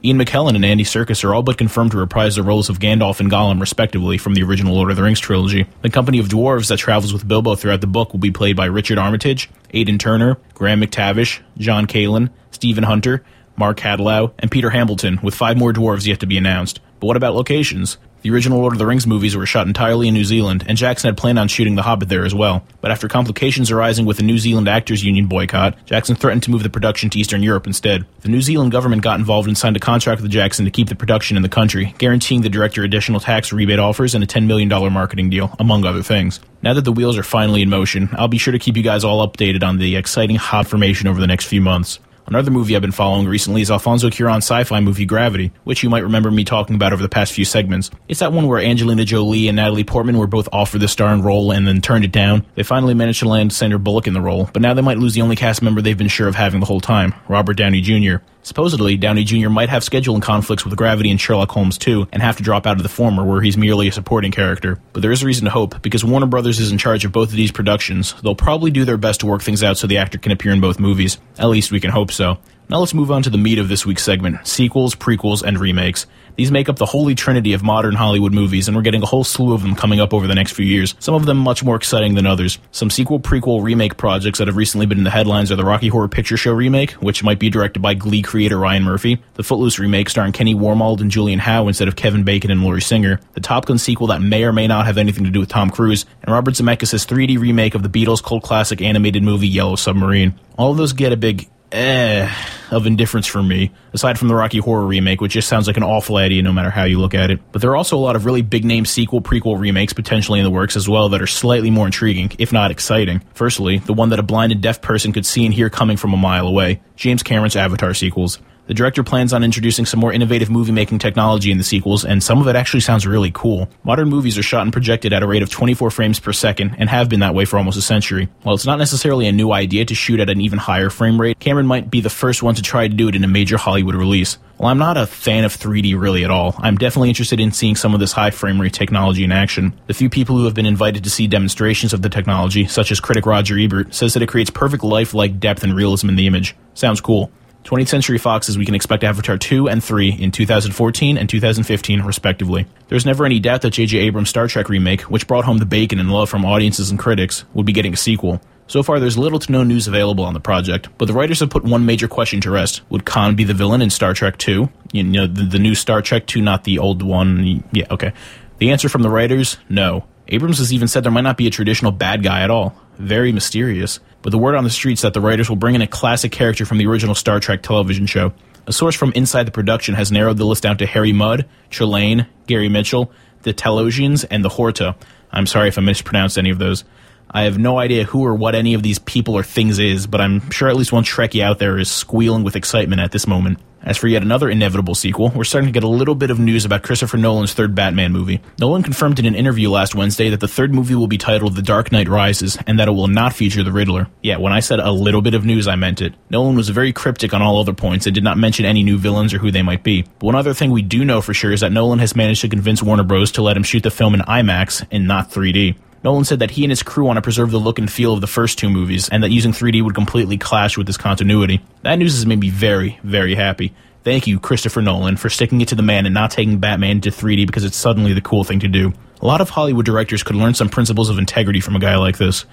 Ian 0.04 0.16
McKellen 0.16 0.54
and 0.54 0.64
Andy 0.64 0.84
Serkis 0.84 1.24
are 1.24 1.34
all 1.34 1.42
but 1.42 1.58
confirmed 1.58 1.90
to 1.90 1.96
reprise 1.96 2.36
the 2.36 2.44
roles 2.44 2.68
of 2.68 2.78
Gandalf 2.78 3.18
and 3.18 3.30
Gollum, 3.30 3.60
respectively, 3.60 4.16
from 4.16 4.34
the 4.34 4.44
original 4.44 4.76
Lord 4.76 4.90
of 4.90 4.96
the 4.96 5.02
Rings 5.02 5.18
trilogy. 5.18 5.66
The 5.82 5.90
company 5.90 6.20
of 6.20 6.28
dwarves 6.28 6.68
that 6.68 6.76
travels 6.76 7.12
with 7.12 7.26
Bilbo 7.26 7.56
throughout 7.56 7.80
the 7.80 7.88
book 7.88 8.12
will 8.12 8.20
be 8.20 8.30
played 8.30 8.54
by 8.54 8.66
Richard 8.66 8.98
Armitage, 8.98 9.50
Aidan 9.74 9.98
Turner, 9.98 10.38
Graham 10.54 10.80
McTavish, 10.80 11.40
John 11.56 11.86
Callen, 11.86 12.30
Stephen 12.52 12.84
Hunter, 12.84 13.24
Mark 13.56 13.78
Hadlow, 13.78 14.32
and 14.38 14.52
Peter 14.52 14.70
Hambleton, 14.70 15.18
with 15.20 15.34
five 15.34 15.56
more 15.56 15.72
dwarves 15.72 16.06
yet 16.06 16.20
to 16.20 16.26
be 16.26 16.38
announced. 16.38 16.78
But 17.00 17.08
what 17.08 17.16
about 17.16 17.34
locations? 17.34 17.98
The 18.22 18.30
original 18.30 18.58
Lord 18.58 18.72
of 18.72 18.78
the 18.78 18.86
Rings 18.86 19.06
movies 19.06 19.36
were 19.36 19.46
shot 19.46 19.68
entirely 19.68 20.08
in 20.08 20.14
New 20.14 20.24
Zealand, 20.24 20.64
and 20.66 20.76
Jackson 20.76 21.08
had 21.08 21.16
planned 21.16 21.38
on 21.38 21.46
shooting 21.46 21.76
The 21.76 21.82
Hobbit 21.82 22.08
there 22.08 22.24
as 22.24 22.34
well. 22.34 22.64
But 22.80 22.90
after 22.90 23.06
complications 23.06 23.70
arising 23.70 24.06
with 24.06 24.16
the 24.16 24.24
New 24.24 24.38
Zealand 24.38 24.68
Actors 24.68 25.04
Union 25.04 25.26
boycott, 25.26 25.86
Jackson 25.86 26.16
threatened 26.16 26.42
to 26.42 26.50
move 26.50 26.64
the 26.64 26.70
production 26.70 27.10
to 27.10 27.18
Eastern 27.18 27.44
Europe 27.44 27.66
instead. 27.66 28.06
The 28.22 28.28
New 28.28 28.42
Zealand 28.42 28.72
government 28.72 29.02
got 29.02 29.20
involved 29.20 29.46
and 29.46 29.56
signed 29.56 29.76
a 29.76 29.80
contract 29.80 30.20
with 30.20 30.30
Jackson 30.30 30.64
to 30.64 30.70
keep 30.70 30.88
the 30.88 30.96
production 30.96 31.36
in 31.36 31.44
the 31.44 31.48
country, 31.48 31.94
guaranteeing 31.98 32.40
the 32.40 32.48
director 32.48 32.82
additional 32.82 33.20
tax 33.20 33.52
rebate 33.52 33.78
offers 33.78 34.14
and 34.16 34.24
a 34.24 34.26
$10 34.26 34.46
million 34.46 34.68
marketing 34.92 35.30
deal, 35.30 35.54
among 35.60 35.84
other 35.84 36.02
things. 36.02 36.40
Now 36.60 36.74
that 36.74 36.82
the 36.82 36.92
wheels 36.92 37.16
are 37.16 37.22
finally 37.22 37.62
in 37.62 37.70
motion, 37.70 38.08
I'll 38.12 38.26
be 38.26 38.38
sure 38.38 38.52
to 38.52 38.58
keep 38.58 38.76
you 38.76 38.82
guys 38.82 39.04
all 39.04 39.26
updated 39.26 39.62
on 39.62 39.78
the 39.78 39.94
exciting 39.94 40.36
hot 40.36 40.66
formation 40.66 41.06
over 41.06 41.20
the 41.20 41.26
next 41.28 41.44
few 41.44 41.60
months. 41.60 42.00
Another 42.28 42.50
movie 42.50 42.76
I've 42.76 42.82
been 42.82 42.92
following 42.92 43.26
recently 43.26 43.62
is 43.62 43.70
Alfonso 43.70 44.10
Cuarón's 44.10 44.44
sci-fi 44.44 44.80
movie 44.80 45.06
Gravity, 45.06 45.50
which 45.64 45.82
you 45.82 45.88
might 45.88 46.02
remember 46.02 46.30
me 46.30 46.44
talking 46.44 46.76
about 46.76 46.92
over 46.92 47.00
the 47.00 47.08
past 47.08 47.32
few 47.32 47.46
segments. 47.46 47.90
It's 48.06 48.20
that 48.20 48.34
one 48.34 48.46
where 48.46 48.60
Angelina 48.60 49.06
Jolie 49.06 49.48
and 49.48 49.56
Natalie 49.56 49.82
Portman 49.82 50.18
were 50.18 50.26
both 50.26 50.46
offered 50.52 50.82
the 50.82 50.88
starring 50.88 51.22
role 51.22 51.50
and 51.52 51.66
then 51.66 51.80
turned 51.80 52.04
it 52.04 52.12
down. 52.12 52.44
They 52.54 52.64
finally 52.64 52.92
managed 52.92 53.20
to 53.20 53.28
land 53.28 53.54
Sandra 53.54 53.78
Bullock 53.78 54.06
in 54.06 54.12
the 54.12 54.20
role, 54.20 54.50
but 54.52 54.60
now 54.60 54.74
they 54.74 54.82
might 54.82 54.98
lose 54.98 55.14
the 55.14 55.22
only 55.22 55.36
cast 55.36 55.62
member 55.62 55.80
they've 55.80 55.96
been 55.96 56.06
sure 56.06 56.28
of 56.28 56.34
having 56.34 56.60
the 56.60 56.66
whole 56.66 56.82
time, 56.82 57.14
Robert 57.28 57.56
Downey 57.56 57.80
Jr. 57.80 58.16
Supposedly, 58.42 58.96
Downey 58.96 59.24
Jr. 59.24 59.48
might 59.50 59.68
have 59.68 59.82
scheduling 59.82 60.22
conflicts 60.22 60.64
with 60.64 60.76
Gravity 60.76 61.10
and 61.10 61.20
Sherlock 61.20 61.50
Holmes 61.50 61.76
2 61.78 62.08
and 62.12 62.22
have 62.22 62.36
to 62.38 62.42
drop 62.42 62.66
out 62.66 62.76
of 62.76 62.82
the 62.82 62.88
former, 62.88 63.24
where 63.24 63.42
he's 63.42 63.56
merely 63.56 63.88
a 63.88 63.92
supporting 63.92 64.32
character. 64.32 64.80
But 64.92 65.02
there 65.02 65.12
is 65.12 65.22
reason 65.22 65.44
to 65.44 65.50
hope, 65.50 65.82
because 65.82 66.04
Warner 66.04 66.26
Brothers 66.26 66.58
is 66.58 66.72
in 66.72 66.78
charge 66.78 67.04
of 67.04 67.12
both 67.12 67.28
of 67.28 67.36
these 67.36 67.52
productions. 67.52 68.14
They'll 68.22 68.34
probably 68.34 68.70
do 68.70 68.84
their 68.84 68.96
best 68.96 69.20
to 69.20 69.26
work 69.26 69.42
things 69.42 69.62
out 69.62 69.76
so 69.76 69.86
the 69.86 69.98
actor 69.98 70.18
can 70.18 70.32
appear 70.32 70.52
in 70.52 70.60
both 70.60 70.78
movies. 70.78 71.18
At 71.38 71.48
least 71.48 71.72
we 71.72 71.80
can 71.80 71.90
hope 71.90 72.10
so. 72.10 72.38
Now 72.70 72.80
let's 72.80 72.92
move 72.92 73.10
on 73.10 73.22
to 73.22 73.30
the 73.30 73.38
meat 73.38 73.58
of 73.58 73.70
this 73.70 73.86
week's 73.86 74.02
segment 74.02 74.46
sequels, 74.46 74.94
prequels, 74.94 75.42
and 75.42 75.58
remakes. 75.58 76.06
These 76.36 76.52
make 76.52 76.68
up 76.68 76.76
the 76.76 76.84
holy 76.84 77.14
trinity 77.14 77.54
of 77.54 77.62
modern 77.62 77.94
Hollywood 77.94 78.34
movies, 78.34 78.68
and 78.68 78.76
we're 78.76 78.82
getting 78.82 79.02
a 79.02 79.06
whole 79.06 79.24
slew 79.24 79.54
of 79.54 79.62
them 79.62 79.74
coming 79.74 80.00
up 80.00 80.12
over 80.12 80.26
the 80.26 80.34
next 80.34 80.52
few 80.52 80.66
years, 80.66 80.94
some 80.98 81.14
of 81.14 81.24
them 81.24 81.38
much 81.38 81.64
more 81.64 81.76
exciting 81.76 82.14
than 82.14 82.26
others. 82.26 82.58
Some 82.70 82.90
sequel, 82.90 83.20
prequel, 83.20 83.62
remake 83.62 83.96
projects 83.96 84.38
that 84.38 84.48
have 84.48 84.56
recently 84.56 84.84
been 84.84 84.98
in 84.98 85.04
the 85.04 85.10
headlines 85.10 85.50
are 85.50 85.56
the 85.56 85.64
Rocky 85.64 85.88
Horror 85.88 86.08
Picture 86.08 86.36
Show 86.36 86.52
remake, 86.52 86.90
which 86.92 87.24
might 87.24 87.38
be 87.38 87.48
directed 87.48 87.80
by 87.80 87.94
Glee 87.94 88.20
creator 88.20 88.58
Ryan 88.58 88.82
Murphy, 88.82 89.22
the 89.34 89.42
Footloose 89.42 89.78
remake 89.78 90.10
starring 90.10 90.32
Kenny 90.32 90.54
Wormald 90.54 91.00
and 91.00 91.10
Julianne 91.10 91.38
Hough 91.38 91.68
instead 91.68 91.88
of 91.88 91.96
Kevin 91.96 92.22
Bacon 92.22 92.50
and 92.50 92.62
Lori 92.62 92.82
Singer, 92.82 93.18
the 93.32 93.40
Top 93.40 93.64
Gun 93.64 93.78
sequel 93.78 94.08
that 94.08 94.20
may 94.20 94.44
or 94.44 94.52
may 94.52 94.66
not 94.66 94.84
have 94.84 94.98
anything 94.98 95.24
to 95.24 95.30
do 95.30 95.40
with 95.40 95.48
Tom 95.48 95.70
Cruise, 95.70 96.04
and 96.22 96.34
Robert 96.34 96.52
Zemeckis' 96.52 97.06
3D 97.06 97.40
remake 97.40 97.74
of 97.74 97.82
the 97.82 97.88
Beatles 97.88 98.22
cult 98.22 98.42
classic 98.42 98.82
animated 98.82 99.22
movie 99.22 99.48
Yellow 99.48 99.74
Submarine. 99.74 100.38
All 100.58 100.70
of 100.70 100.76
those 100.76 100.92
get 100.92 101.12
a 101.12 101.16
big 101.16 101.48
eh 101.72 102.30
of 102.70 102.86
indifference 102.86 103.26
for 103.26 103.42
me, 103.42 103.72
aside 103.92 104.18
from 104.18 104.28
the 104.28 104.34
Rocky 104.34 104.58
Horror 104.58 104.86
remake, 104.86 105.20
which 105.20 105.32
just 105.32 105.48
sounds 105.48 105.66
like 105.66 105.76
an 105.76 105.82
awful 105.82 106.16
idea 106.16 106.42
no 106.42 106.52
matter 106.52 106.70
how 106.70 106.84
you 106.84 106.98
look 106.98 107.14
at 107.14 107.30
it. 107.30 107.40
But 107.52 107.62
there 107.62 107.70
are 107.70 107.76
also 107.76 107.96
a 107.96 107.98
lot 108.00 108.16
of 108.16 108.24
really 108.26 108.42
big 108.42 108.64
name 108.64 108.84
sequel, 108.84 109.22
prequel 109.22 109.58
remakes 109.58 109.92
potentially 109.92 110.38
in 110.38 110.44
the 110.44 110.50
works 110.50 110.76
as 110.76 110.88
well 110.88 111.08
that 111.10 111.22
are 111.22 111.26
slightly 111.26 111.70
more 111.70 111.86
intriguing, 111.86 112.32
if 112.38 112.52
not 112.52 112.70
exciting. 112.70 113.22
Firstly, 113.34 113.78
the 113.78 113.94
one 113.94 114.10
that 114.10 114.18
a 114.18 114.22
blind 114.22 114.52
and 114.52 114.60
deaf 114.60 114.82
person 114.82 115.12
could 115.12 115.26
see 115.26 115.44
and 115.44 115.54
hear 115.54 115.70
coming 115.70 115.96
from 115.96 116.12
a 116.12 116.16
mile 116.16 116.46
away 116.46 116.80
James 116.96 117.22
Cameron's 117.22 117.56
Avatar 117.56 117.94
sequels. 117.94 118.38
The 118.68 118.74
director 118.74 119.02
plans 119.02 119.32
on 119.32 119.42
introducing 119.42 119.86
some 119.86 119.98
more 119.98 120.12
innovative 120.12 120.50
movie 120.50 120.72
making 120.72 120.98
technology 120.98 121.50
in 121.50 121.56
the 121.56 121.64
sequels, 121.64 122.04
and 122.04 122.22
some 122.22 122.38
of 122.38 122.48
it 122.48 122.54
actually 122.54 122.80
sounds 122.80 123.06
really 123.06 123.30
cool. 123.30 123.66
Modern 123.82 124.10
movies 124.10 124.36
are 124.36 124.42
shot 124.42 124.60
and 124.60 124.74
projected 124.74 125.14
at 125.14 125.22
a 125.22 125.26
rate 125.26 125.42
of 125.42 125.48
24 125.48 125.90
frames 125.90 126.20
per 126.20 126.34
second, 126.34 126.76
and 126.78 126.90
have 126.90 127.08
been 127.08 127.20
that 127.20 127.34
way 127.34 127.46
for 127.46 127.56
almost 127.56 127.78
a 127.78 127.82
century. 127.82 128.28
While 128.42 128.54
it's 128.54 128.66
not 128.66 128.78
necessarily 128.78 129.26
a 129.26 129.32
new 129.32 129.52
idea 129.52 129.86
to 129.86 129.94
shoot 129.94 130.20
at 130.20 130.28
an 130.28 130.42
even 130.42 130.58
higher 130.58 130.90
frame 130.90 131.18
rate, 131.18 131.38
Cameron 131.38 131.66
might 131.66 131.90
be 131.90 132.02
the 132.02 132.10
first 132.10 132.42
one 132.42 132.56
to 132.56 132.62
try 132.62 132.86
to 132.86 132.94
do 132.94 133.08
it 133.08 133.14
in 133.14 133.24
a 133.24 133.28
major 133.28 133.56
Hollywood 133.56 133.94
release. 133.94 134.36
While 134.58 134.70
I'm 134.70 134.76
not 134.76 134.98
a 134.98 135.06
fan 135.06 135.44
of 135.44 135.56
3D 135.56 135.98
really 135.98 136.22
at 136.24 136.30
all, 136.30 136.54
I'm 136.58 136.76
definitely 136.76 137.08
interested 137.08 137.40
in 137.40 137.52
seeing 137.52 137.74
some 137.74 137.94
of 137.94 138.00
this 138.00 138.12
high 138.12 138.32
frame 138.32 138.60
rate 138.60 138.74
technology 138.74 139.24
in 139.24 139.32
action. 139.32 139.80
The 139.86 139.94
few 139.94 140.10
people 140.10 140.36
who 140.36 140.44
have 140.44 140.54
been 140.54 140.66
invited 140.66 141.04
to 141.04 141.10
see 141.10 141.26
demonstrations 141.26 141.94
of 141.94 142.02
the 142.02 142.10
technology, 142.10 142.66
such 142.66 142.92
as 142.92 143.00
critic 143.00 143.24
Roger 143.24 143.58
Ebert, 143.58 143.94
says 143.94 144.12
that 144.12 144.22
it 144.22 144.28
creates 144.28 144.50
perfect 144.50 144.84
lifelike 144.84 145.40
depth 145.40 145.62
and 145.62 145.74
realism 145.74 146.10
in 146.10 146.16
the 146.16 146.26
image. 146.26 146.54
Sounds 146.74 147.00
cool. 147.00 147.30
20th 147.68 147.88
Century 147.88 148.16
Fox 148.16 148.46
says 148.46 148.56
we 148.56 148.64
can 148.64 148.74
expect 148.74 149.04
Avatar 149.04 149.36
2 149.36 149.68
and 149.68 149.84
3 149.84 150.08
in 150.08 150.30
2014 150.30 151.18
and 151.18 151.28
2015, 151.28 152.00
respectively. 152.00 152.66
There's 152.88 153.04
never 153.04 153.26
any 153.26 153.40
doubt 153.40 153.60
that 153.60 153.72
J.J. 153.72 153.98
Abrams' 153.98 154.30
Star 154.30 154.48
Trek 154.48 154.70
remake, 154.70 155.02
which 155.02 155.26
brought 155.26 155.44
home 155.44 155.58
the 155.58 155.66
bacon 155.66 155.98
and 156.00 156.10
love 156.10 156.30
from 156.30 156.46
audiences 156.46 156.90
and 156.90 156.98
critics, 156.98 157.44
would 157.52 157.66
be 157.66 157.74
getting 157.74 157.92
a 157.92 157.96
sequel. 157.98 158.40
So 158.68 158.82
far, 158.82 158.98
there's 158.98 159.18
little 159.18 159.38
to 159.38 159.52
no 159.52 159.64
news 159.64 159.86
available 159.86 160.24
on 160.24 160.32
the 160.32 160.40
project, 160.40 160.88
but 160.96 161.08
the 161.08 161.12
writers 161.12 161.40
have 161.40 161.50
put 161.50 161.62
one 161.62 161.84
major 161.84 162.08
question 162.08 162.40
to 162.40 162.50
rest. 162.50 162.80
Would 162.88 163.04
Khan 163.04 163.36
be 163.36 163.44
the 163.44 163.52
villain 163.52 163.82
in 163.82 163.90
Star 163.90 164.14
Trek 164.14 164.38
2? 164.38 164.70
You 164.92 165.04
know, 165.04 165.26
the, 165.26 165.42
the 165.42 165.58
new 165.58 165.74
Star 165.74 166.00
Trek 166.00 166.26
2, 166.26 166.40
not 166.40 166.64
the 166.64 166.78
old 166.78 167.02
one. 167.02 167.64
Yeah, 167.70 167.84
okay. 167.90 168.14
The 168.56 168.70
answer 168.70 168.88
from 168.88 169.02
the 169.02 169.10
writers 169.10 169.58
no. 169.68 170.06
Abrams 170.26 170.56
has 170.56 170.72
even 170.72 170.88
said 170.88 171.04
there 171.04 171.12
might 171.12 171.20
not 171.20 171.36
be 171.36 171.46
a 171.46 171.50
traditional 171.50 171.92
bad 171.92 172.22
guy 172.22 172.40
at 172.40 172.50
all. 172.50 172.74
Very 172.98 173.32
mysterious 173.32 174.00
but 174.22 174.30
the 174.30 174.38
word 174.38 174.56
on 174.56 174.64
the 174.64 174.70
streets 174.70 175.02
that 175.02 175.14
the 175.14 175.20
writers 175.20 175.48
will 175.48 175.56
bring 175.56 175.74
in 175.74 175.82
a 175.82 175.86
classic 175.86 176.32
character 176.32 176.66
from 176.66 176.78
the 176.78 176.86
original 176.86 177.14
Star 177.14 177.40
Trek 177.40 177.62
television 177.62 178.06
show. 178.06 178.32
A 178.66 178.72
source 178.72 178.94
from 178.94 179.12
inside 179.12 179.46
the 179.46 179.52
production 179.52 179.94
has 179.94 180.12
narrowed 180.12 180.36
the 180.36 180.44
list 180.44 180.62
down 180.62 180.76
to 180.78 180.86
Harry 180.86 181.12
Mudd, 181.12 181.46
Trelane, 181.70 182.26
Gary 182.46 182.68
Mitchell, 182.68 183.10
the 183.42 183.54
Talosians, 183.54 184.26
and 184.30 184.44
the 184.44 184.50
Horta. 184.50 184.96
I'm 185.30 185.46
sorry 185.46 185.68
if 185.68 185.78
I 185.78 185.82
mispronounced 185.82 186.36
any 186.36 186.50
of 186.50 186.58
those. 186.58 186.84
I 187.30 187.42
have 187.42 187.58
no 187.58 187.78
idea 187.78 188.04
who 188.04 188.24
or 188.24 188.34
what 188.34 188.54
any 188.54 188.74
of 188.74 188.82
these 188.82 188.98
people 188.98 189.34
or 189.34 189.42
things 189.42 189.78
is, 189.78 190.06
but 190.06 190.20
I'm 190.20 190.50
sure 190.50 190.68
at 190.68 190.76
least 190.76 190.92
one 190.92 191.04
Trekkie 191.04 191.42
out 191.42 191.58
there 191.58 191.78
is 191.78 191.90
squealing 191.90 192.44
with 192.44 192.56
excitement 192.56 193.00
at 193.00 193.12
this 193.12 193.26
moment. 193.26 193.58
As 193.82 193.96
for 193.96 194.08
yet 194.08 194.22
another 194.22 194.50
inevitable 194.50 194.94
sequel, 194.94 195.30
we're 195.34 195.44
starting 195.44 195.68
to 195.68 195.72
get 195.72 195.84
a 195.84 195.88
little 195.88 196.14
bit 196.14 196.30
of 196.30 196.38
news 196.38 196.64
about 196.64 196.82
Christopher 196.82 197.16
Nolan's 197.16 197.54
third 197.54 197.74
Batman 197.74 198.12
movie. 198.12 198.40
Nolan 198.58 198.82
confirmed 198.82 199.18
in 199.18 199.24
an 199.24 199.34
interview 199.34 199.70
last 199.70 199.94
Wednesday 199.94 200.30
that 200.30 200.40
the 200.40 200.48
third 200.48 200.74
movie 200.74 200.94
will 200.94 201.06
be 201.06 201.16
titled 201.16 201.54
The 201.54 201.62
Dark 201.62 201.92
Knight 201.92 202.08
Rises 202.08 202.58
and 202.66 202.78
that 202.78 202.88
it 202.88 202.92
will 202.92 203.06
not 203.06 203.34
feature 203.34 203.62
the 203.62 203.72
Riddler. 203.72 204.08
Yeah, 204.22 204.38
when 204.38 204.52
I 204.52 204.60
said 204.60 204.80
a 204.80 204.90
little 204.90 205.22
bit 205.22 205.34
of 205.34 205.44
news, 205.44 205.68
I 205.68 205.76
meant 205.76 206.02
it. 206.02 206.14
Nolan 206.28 206.56
was 206.56 206.68
very 206.70 206.92
cryptic 206.92 207.32
on 207.32 207.40
all 207.40 207.60
other 207.60 207.72
points 207.72 208.06
and 208.06 208.14
did 208.14 208.24
not 208.24 208.36
mention 208.36 208.64
any 208.64 208.82
new 208.82 208.98
villains 208.98 209.32
or 209.32 209.38
who 209.38 209.50
they 209.50 209.62
might 209.62 209.84
be. 209.84 210.02
But 210.02 210.26
one 210.26 210.34
other 210.34 210.54
thing 210.54 210.70
we 210.70 210.82
do 210.82 211.04
know 211.04 211.22
for 211.22 211.32
sure 211.32 211.52
is 211.52 211.60
that 211.60 211.72
Nolan 211.72 212.00
has 212.00 212.16
managed 212.16 212.40
to 212.40 212.48
convince 212.48 212.82
Warner 212.82 213.04
Bros. 213.04 213.32
to 213.32 213.42
let 213.42 213.56
him 213.56 213.62
shoot 213.62 213.84
the 213.84 213.90
film 213.90 214.14
in 214.14 214.20
IMAX 214.20 214.86
and 214.90 215.06
not 215.06 215.30
3D. 215.30 215.76
Nolan 216.04 216.24
said 216.24 216.38
that 216.38 216.52
he 216.52 216.64
and 216.64 216.70
his 216.70 216.82
crew 216.82 217.04
want 217.04 217.16
to 217.16 217.22
preserve 217.22 217.50
the 217.50 217.58
look 217.58 217.78
and 217.78 217.90
feel 217.90 218.14
of 218.14 218.20
the 218.20 218.26
first 218.26 218.58
two 218.58 218.70
movies, 218.70 219.08
and 219.08 219.22
that 219.22 219.30
using 219.30 219.52
3D 219.52 219.82
would 219.82 219.94
completely 219.94 220.38
clash 220.38 220.76
with 220.76 220.86
this 220.86 220.96
continuity. 220.96 221.60
That 221.82 221.96
news 221.96 222.14
has 222.14 222.26
made 222.26 222.38
me 222.38 222.50
very, 222.50 222.98
very 223.02 223.34
happy. 223.34 223.74
Thank 224.04 224.26
you, 224.26 224.38
Christopher 224.38 224.80
Nolan, 224.80 225.16
for 225.16 225.28
sticking 225.28 225.60
it 225.60 225.68
to 225.68 225.74
the 225.74 225.82
man 225.82 226.06
and 226.06 226.14
not 226.14 226.30
taking 226.30 226.58
Batman 226.58 227.00
to 227.02 227.10
3D 227.10 227.46
because 227.46 227.64
it's 227.64 227.76
suddenly 227.76 228.12
the 228.12 228.20
cool 228.20 228.44
thing 228.44 228.60
to 228.60 228.68
do. 228.68 228.92
A 229.20 229.26
lot 229.26 229.40
of 229.40 229.50
Hollywood 229.50 229.84
directors 229.84 230.22
could 230.22 230.36
learn 230.36 230.54
some 230.54 230.68
principles 230.68 231.10
of 231.10 231.18
integrity 231.18 231.60
from 231.60 231.74
a 231.74 231.80
guy 231.80 231.96
like 231.96 232.16
this. 232.16 232.44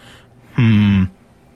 Hmm. 0.55 1.05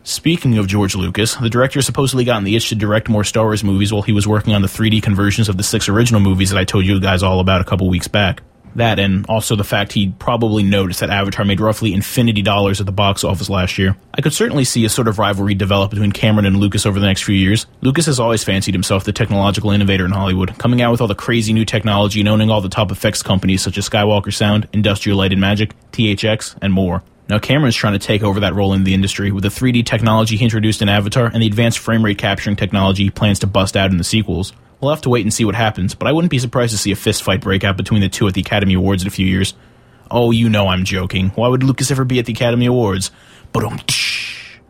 Speaking 0.04 0.58
of 0.58 0.68
George 0.68 0.96
Lucas, 0.96 1.36
the 1.36 1.50
director 1.50 1.82
supposedly 1.82 2.24
gotten 2.24 2.44
the 2.44 2.56
itch 2.56 2.70
to 2.70 2.76
direct 2.76 3.10
more 3.10 3.24
Star 3.24 3.46
Wars 3.46 3.64
movies 3.64 3.92
while 3.92 4.02
he 4.02 4.12
was 4.12 4.28
working 4.28 4.54
on 4.54 4.62
the 4.62 4.68
3D 4.68 5.04
conversions 5.04 5.50
of 5.50 5.58
the 5.58 5.64
six 5.64 5.90
original 5.90 6.22
movies 6.22 6.52
that 6.52 6.58
I 6.58 6.64
told 6.64 6.86
you 6.86 7.00
guys 7.00 7.22
all 7.22 7.40
about 7.40 7.62
a 7.62 7.66
couple 7.66 7.90
weeks 7.90 8.08
back. 8.08 8.42
That 8.76 9.00
and 9.00 9.26
also 9.28 9.56
the 9.56 9.64
fact 9.64 9.94
he'd 9.94 10.20
probably 10.20 10.64
noticed 10.64 11.00
that 11.00 11.10
Avatar 11.10 11.46
made 11.46 11.60
roughly 11.60 11.94
infinity 11.94 12.42
dollars 12.42 12.80
at 12.80 12.86
the 12.86 12.92
box 12.92 13.24
office 13.24 13.50
last 13.50 13.78
year. 13.78 13.96
I 14.14 14.22
could 14.22 14.34
certainly 14.34 14.64
see 14.64 14.86
a 14.86 14.90
sort 14.90 15.08
of 15.08 15.20
rivalry 15.20 15.56
develop 15.56 15.90
between 15.90 16.12
Cameron 16.12 16.46
and 16.46 16.58
Lucas 16.58 16.86
over 16.86 17.00
the 17.00 17.06
next 17.06 17.24
few 17.24 17.36
years. 17.36 17.66
Lucas 17.82 18.06
has 18.06 18.20
always 18.20 18.44
fancied 18.44 18.74
himself 18.74 19.04
the 19.04 19.14
technological 19.14 19.72
innovator 19.72 20.06
in 20.06 20.12
Hollywood, 20.12 20.58
coming 20.58 20.82
out 20.82 20.92
with 20.92 21.02
all 21.02 21.08
the 21.08 21.16
crazy 21.16 21.54
new 21.54 21.66
technology 21.66 22.20
and 22.20 22.30
owning 22.30 22.50
all 22.50 22.62
the 22.62 22.70
top 22.70 22.92
effects 22.92 23.24
companies 23.24 23.62
such 23.62 23.78
as 23.78 23.90
Skywalker 23.90 24.34
Sound, 24.34 24.68
Industrial 24.74 25.18
Light 25.18 25.32
and 25.32 25.42
Magic, 25.42 25.74
THX, 25.92 26.58
and 26.62 26.74
more. 26.74 27.04
Now 27.30 27.38
Cameron's 27.38 27.76
trying 27.76 27.94
to 27.94 28.00
take 28.00 28.24
over 28.24 28.40
that 28.40 28.56
role 28.56 28.74
in 28.74 28.84
the 28.84 28.96
industry 28.96 29.32
with 29.32 29.44
the 29.44 29.50
3D 29.50 29.86
technology 29.86 30.36
he 30.36 30.44
introduced 30.44 30.82
in 30.82 30.90
Avatar 30.90 31.28
and 31.28 31.44
the 31.44 31.48
advanced 31.48 31.78
frame 31.78 32.04
rate 32.04 32.18
capturing 32.18 32.56
technology 32.56 33.04
he 33.04 33.10
plans 33.12 33.40
to 33.40 33.48
bust 33.48 33.78
out 33.78 33.92
in 33.92 33.98
the 33.98 34.04
sequels. 34.04 34.52
We'll 34.82 34.92
have 34.92 35.02
to 35.02 35.10
wait 35.10 35.26
and 35.26 35.34
see 35.34 35.44
what 35.44 35.56
happens, 35.56 35.94
but 35.94 36.08
I 36.08 36.14
wouldn't 36.14 36.32
be 36.32 36.40
surprised 36.40 36.72
to 36.72 36.78
see 36.78 36.92
a 36.92 36.96
fistfight 36.96 37.42
break 37.42 37.64
out 37.64 37.76
between 37.76 38.02
the 38.02 38.10
two 38.10 38.28
at 38.28 38.34
the 38.34 38.42
Academy 38.42 38.76
Awards 38.76 39.04
in 39.04 39.08
a 39.08 39.12
few 39.12 39.28
years. 39.28 39.54
Oh, 40.10 40.32
you 40.32 40.50
know 40.50 40.68
I'm 40.68 40.86
joking. 40.86 41.30
Why 41.30 41.48
would 41.48 41.64
Lucas 41.64 41.92
ever 41.92 42.06
be 42.06 42.20
at 42.20 42.26
the 42.26 42.34
Academy 42.34 42.66
Awards? 42.66 43.12
But 43.52 43.64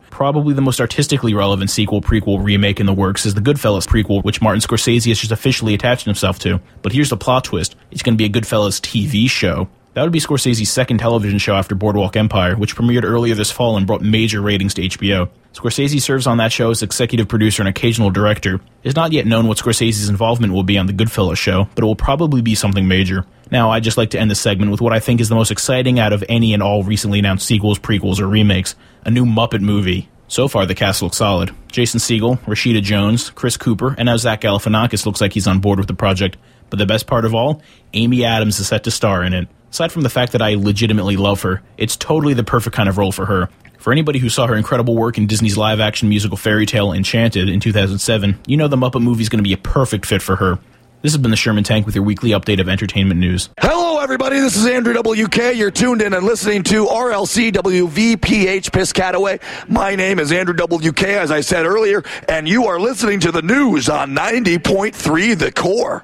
probably 0.10 0.54
the 0.54 0.62
most 0.62 0.82
artistically 0.82 1.34
relevant 1.34 1.69
sequel, 1.69 2.02
prequel, 2.02 2.43
remake 2.43 2.80
in 2.80 2.86
the 2.86 2.93
works 2.93 3.26
is 3.26 3.36
the 3.36 3.41
Goodfellas 3.41 3.88
prequel, 3.88 4.24
which 4.24 4.41
Martin 4.41 4.62
Scorsese 4.62 5.08
has 5.08 5.19
just 5.19 5.32
officially 5.32 5.74
attached 5.74 6.06
himself 6.06 6.39
to. 6.39 6.60
But 6.82 6.91
here's 6.91 7.10
the 7.10 7.17
plot 7.17 7.45
twist: 7.45 7.76
it's 7.91 8.02
going 8.02 8.17
to 8.17 8.17
be 8.17 8.26
a 8.26 8.30
Goodfellas 8.30 8.82
TV 8.82 9.30
show. 9.30 9.69
That 9.99 10.03
would 10.03 10.13
be 10.13 10.21
Scorsese's 10.21 10.71
second 10.71 10.99
television 10.99 11.39
show 11.39 11.55
after 11.55 11.75
Boardwalk 11.75 12.15
Empire, 12.15 12.55
which 12.55 12.73
premiered 12.73 13.03
earlier 13.03 13.35
this 13.35 13.51
fall 13.51 13.75
and 13.75 13.85
brought 13.85 13.99
major 13.99 14.39
ratings 14.39 14.73
to 14.75 14.83
HBO. 14.83 15.29
Scorsese 15.51 16.01
serves 16.01 16.25
on 16.25 16.38
that 16.38 16.53
show 16.53 16.71
as 16.71 16.81
executive 16.81 17.27
producer 17.27 17.62
and 17.62 17.67
occasional 17.67 18.09
director. 18.09 18.62
It's 18.81 18.95
not 18.95 19.12
yet 19.12 19.27
known 19.27 19.45
what 19.47 19.57
Scorsese's 19.57 20.07
involvement 20.07 20.53
will 20.53 20.63
be 20.63 20.77
on 20.77 20.85
the 20.85 20.93
Goodfellas 20.93 21.35
show, 21.35 21.67
but 21.75 21.83
it 21.83 21.85
will 21.85 21.97
probably 21.97 22.41
be 22.41 22.55
something 22.55 22.88
major. 22.88 23.25
Now, 23.51 23.71
I'd 23.71 23.83
just 23.83 23.97
like 23.97 24.12
to 24.12 24.19
end 24.21 24.31
this 24.31 24.39
segment 24.39 24.71
with 24.71 24.79
what 24.79 24.93
I 24.93 25.01
think 25.01 25.19
is 25.19 25.27
the 25.27 25.35
most 25.35 25.51
exciting 25.51 25.99
out 25.99 26.13
of 26.13 26.23
any 26.29 26.53
and 26.53 26.63
all 26.63 26.83
recently 26.83 27.19
announced 27.19 27.45
sequels, 27.45 27.77
prequels, 27.77 28.21
or 28.21 28.27
remakes 28.27 28.75
a 29.03 29.12
new 29.12 29.25
Muppet 29.25 29.59
movie. 29.59 30.07
So 30.29 30.47
far, 30.47 30.65
the 30.65 30.75
cast 30.75 31.01
looks 31.01 31.17
solid. 31.17 31.53
Jason 31.73 31.99
Segel, 31.99 32.39
Rashida 32.45 32.81
Jones, 32.81 33.31
Chris 33.31 33.57
Cooper, 33.57 33.95
and 33.97 34.05
now 34.05 34.15
Zach 34.15 34.39
Galifianakis 34.39 35.05
looks 35.05 35.19
like 35.19 35.33
he's 35.33 35.47
on 35.47 35.59
board 35.59 35.77
with 35.77 35.89
the 35.89 35.93
project. 35.93 36.38
But 36.69 36.79
the 36.79 36.85
best 36.85 37.05
part 37.05 37.25
of 37.25 37.35
all, 37.35 37.62
Amy 37.93 38.23
Adams 38.23 38.62
is 38.62 38.67
set 38.69 38.85
to 38.85 38.91
star 38.91 39.25
in 39.25 39.33
it. 39.33 39.49
Aside 39.71 39.91
from 39.91 40.01
the 40.01 40.10
fact 40.10 40.32
that 40.32 40.41
I 40.41 40.55
legitimately 40.55 41.15
love 41.15 41.41
her, 41.43 41.62
it's 41.77 41.95
totally 41.95 42.34
the 42.34 42.43
perfect 42.43 42.75
kind 42.75 42.89
of 42.89 42.97
role 42.97 43.12
for 43.12 43.27
her. 43.27 43.49
For 43.77 43.93
anybody 43.93 44.19
who 44.19 44.27
saw 44.27 44.47
her 44.47 44.55
incredible 44.55 44.95
work 44.95 45.17
in 45.17 45.27
Disney's 45.27 45.58
live 45.58 45.79
action 45.79 46.10
musical 46.10 46.38
fairy 46.38 46.65
tale 46.65 46.91
Enchanted 46.91 47.47
in 47.47 47.60
2007, 47.60 48.39
you 48.47 48.58
know 48.58 48.67
the 48.67 48.75
Muppet 48.75 49.01
movie 49.01 49.21
is 49.21 49.29
going 49.29 49.38
to 49.38 49.47
be 49.47 49.53
a 49.53 49.58
perfect 49.58 50.05
fit 50.05 50.21
for 50.21 50.36
her. 50.38 50.60
This 51.01 51.13
has 51.13 51.21
been 51.21 51.32
the 51.32 51.38
Sherman 51.38 51.63
Tank 51.63 51.86
with 51.86 51.95
your 51.95 52.03
weekly 52.03 52.32
update 52.32 52.60
of 52.60 52.67
entertainment 52.67 53.21
news. 53.21 53.49
Hello, 53.62 53.99
everybody. 54.01 54.38
This 54.41 54.58
is 54.58 54.65
Andrew 54.65 54.93
WK. 54.93 55.55
You're 55.55 55.71
tuned 55.71 56.01
in 56.01 56.13
and 56.13 56.25
listening 56.25 56.62
to 56.63 56.88
RLC 56.88 57.53
WVPH 57.53 58.69
Piscataway. 58.71 59.41
My 59.69 59.95
name 59.95 60.19
is 60.19 60.34
Andrew 60.34 60.55
WK, 60.55 61.03
as 61.03 61.32
I 61.32 61.39
said 61.39 61.65
earlier, 61.65 62.03
and 62.27 62.49
you 62.49 62.65
are 62.65 62.82
listening 62.82 63.21
to 63.21 63.32
the 63.32 63.41
news 63.41 63.88
on 63.88 64.10
90.3 64.12 65.39
The 65.39 65.53
Core. 65.53 66.03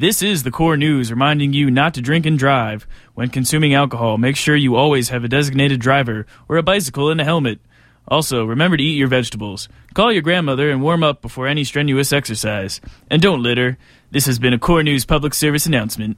This 0.00 0.22
is 0.22 0.44
the 0.44 0.50
core 0.50 0.78
news 0.78 1.10
reminding 1.10 1.52
you 1.52 1.70
not 1.70 1.92
to 1.92 2.00
drink 2.00 2.24
and 2.24 2.38
drive. 2.38 2.86
When 3.12 3.28
consuming 3.28 3.74
alcohol, 3.74 4.16
make 4.16 4.34
sure 4.34 4.56
you 4.56 4.74
always 4.74 5.10
have 5.10 5.24
a 5.24 5.28
designated 5.28 5.78
driver 5.78 6.24
or 6.48 6.56
a 6.56 6.62
bicycle 6.62 7.10
and 7.10 7.20
a 7.20 7.24
helmet. 7.24 7.60
Also, 8.08 8.46
remember 8.46 8.78
to 8.78 8.82
eat 8.82 8.96
your 8.96 9.08
vegetables. 9.08 9.68
Call 9.92 10.10
your 10.10 10.22
grandmother 10.22 10.70
and 10.70 10.80
warm 10.80 11.02
up 11.02 11.20
before 11.20 11.46
any 11.46 11.64
strenuous 11.64 12.14
exercise. 12.14 12.80
And 13.10 13.20
don't 13.20 13.42
litter. 13.42 13.76
This 14.10 14.24
has 14.24 14.38
been 14.38 14.54
a 14.54 14.58
Core 14.58 14.82
News 14.82 15.04
public 15.04 15.34
service 15.34 15.66
announcement. 15.66 16.16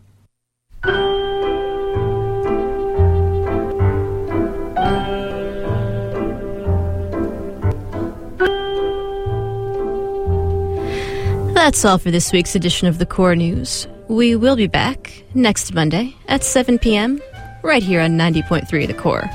That's 11.63 11.85
all 11.85 11.99
for 11.99 12.11
this 12.11 12.33
week's 12.33 12.57
edition 12.57 12.89
of 12.89 12.99
the 12.99 13.07
Core 13.07 13.37
News. 13.37 13.87
We 14.09 14.35
will 14.35 14.57
be 14.57 14.67
back 14.67 15.23
next 15.33 15.73
Monday 15.73 16.17
at 16.27 16.43
7 16.43 16.77
p.m. 16.77 17.23
right 17.63 17.85
here 17.85 18.01
on 18.01 18.19
90.3 18.19 18.89
The 18.89 18.95
Core. 18.95 19.31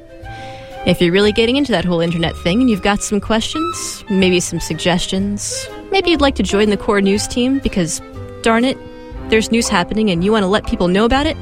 If 0.86 1.02
you're 1.02 1.12
really 1.12 1.32
getting 1.32 1.56
into 1.56 1.72
that 1.72 1.84
whole 1.84 2.00
internet 2.00 2.38
thing 2.38 2.62
and 2.62 2.70
you've 2.70 2.84
got 2.84 3.02
some 3.02 3.20
questions, 3.20 4.06
maybe 4.08 4.40
some 4.40 4.60
suggestions, 4.60 5.68
maybe 5.96 6.10
you'd 6.10 6.20
like 6.20 6.36
to 6.36 6.44
join 6.44 6.70
the 6.70 6.76
Core 6.76 7.00
News 7.00 7.26
team 7.26 7.60
because, 7.60 8.02
darn 8.42 8.66
it, 8.66 8.78
there's 9.30 9.50
news 9.50 9.70
happening 9.70 10.12
and 10.12 10.26
you 10.26 10.32
want 10.34 10.44
to 10.44 10.48
let 10.48 10.68
people 10.68 10.90
know 10.90 11.06
about 11.06 11.26
it, 11.26 11.38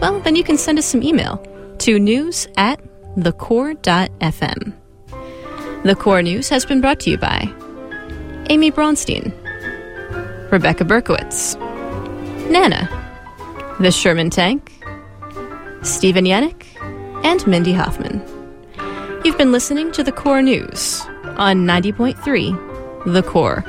well, 0.00 0.18
then 0.18 0.34
you 0.34 0.42
can 0.42 0.58
send 0.58 0.80
us 0.80 0.84
some 0.84 1.00
email 1.00 1.36
to 1.78 1.96
news 2.00 2.48
at 2.56 2.80
thecore.fm. 3.16 4.74
The 5.84 5.94
Core 5.94 6.22
News 6.22 6.48
has 6.48 6.66
been 6.66 6.80
brought 6.80 6.98
to 7.00 7.10
you 7.10 7.18
by 7.18 7.48
Amy 8.50 8.72
Bronstein, 8.72 9.32
Rebecca 10.50 10.84
Berkowitz, 10.84 11.54
Nana, 12.50 12.88
the 13.78 13.92
Sherman 13.92 14.30
Tank, 14.30 14.72
Stephen 15.82 16.24
Yannick, 16.24 16.66
and 17.24 17.46
Mindy 17.46 17.74
Hoffman. 17.74 18.20
You've 19.24 19.38
been 19.38 19.52
listening 19.52 19.92
to 19.92 20.02
the 20.02 20.10
Core 20.10 20.42
News 20.42 21.00
on 21.36 21.58
90.3 21.64 22.67
The 23.06 23.22
Core. 23.22 23.64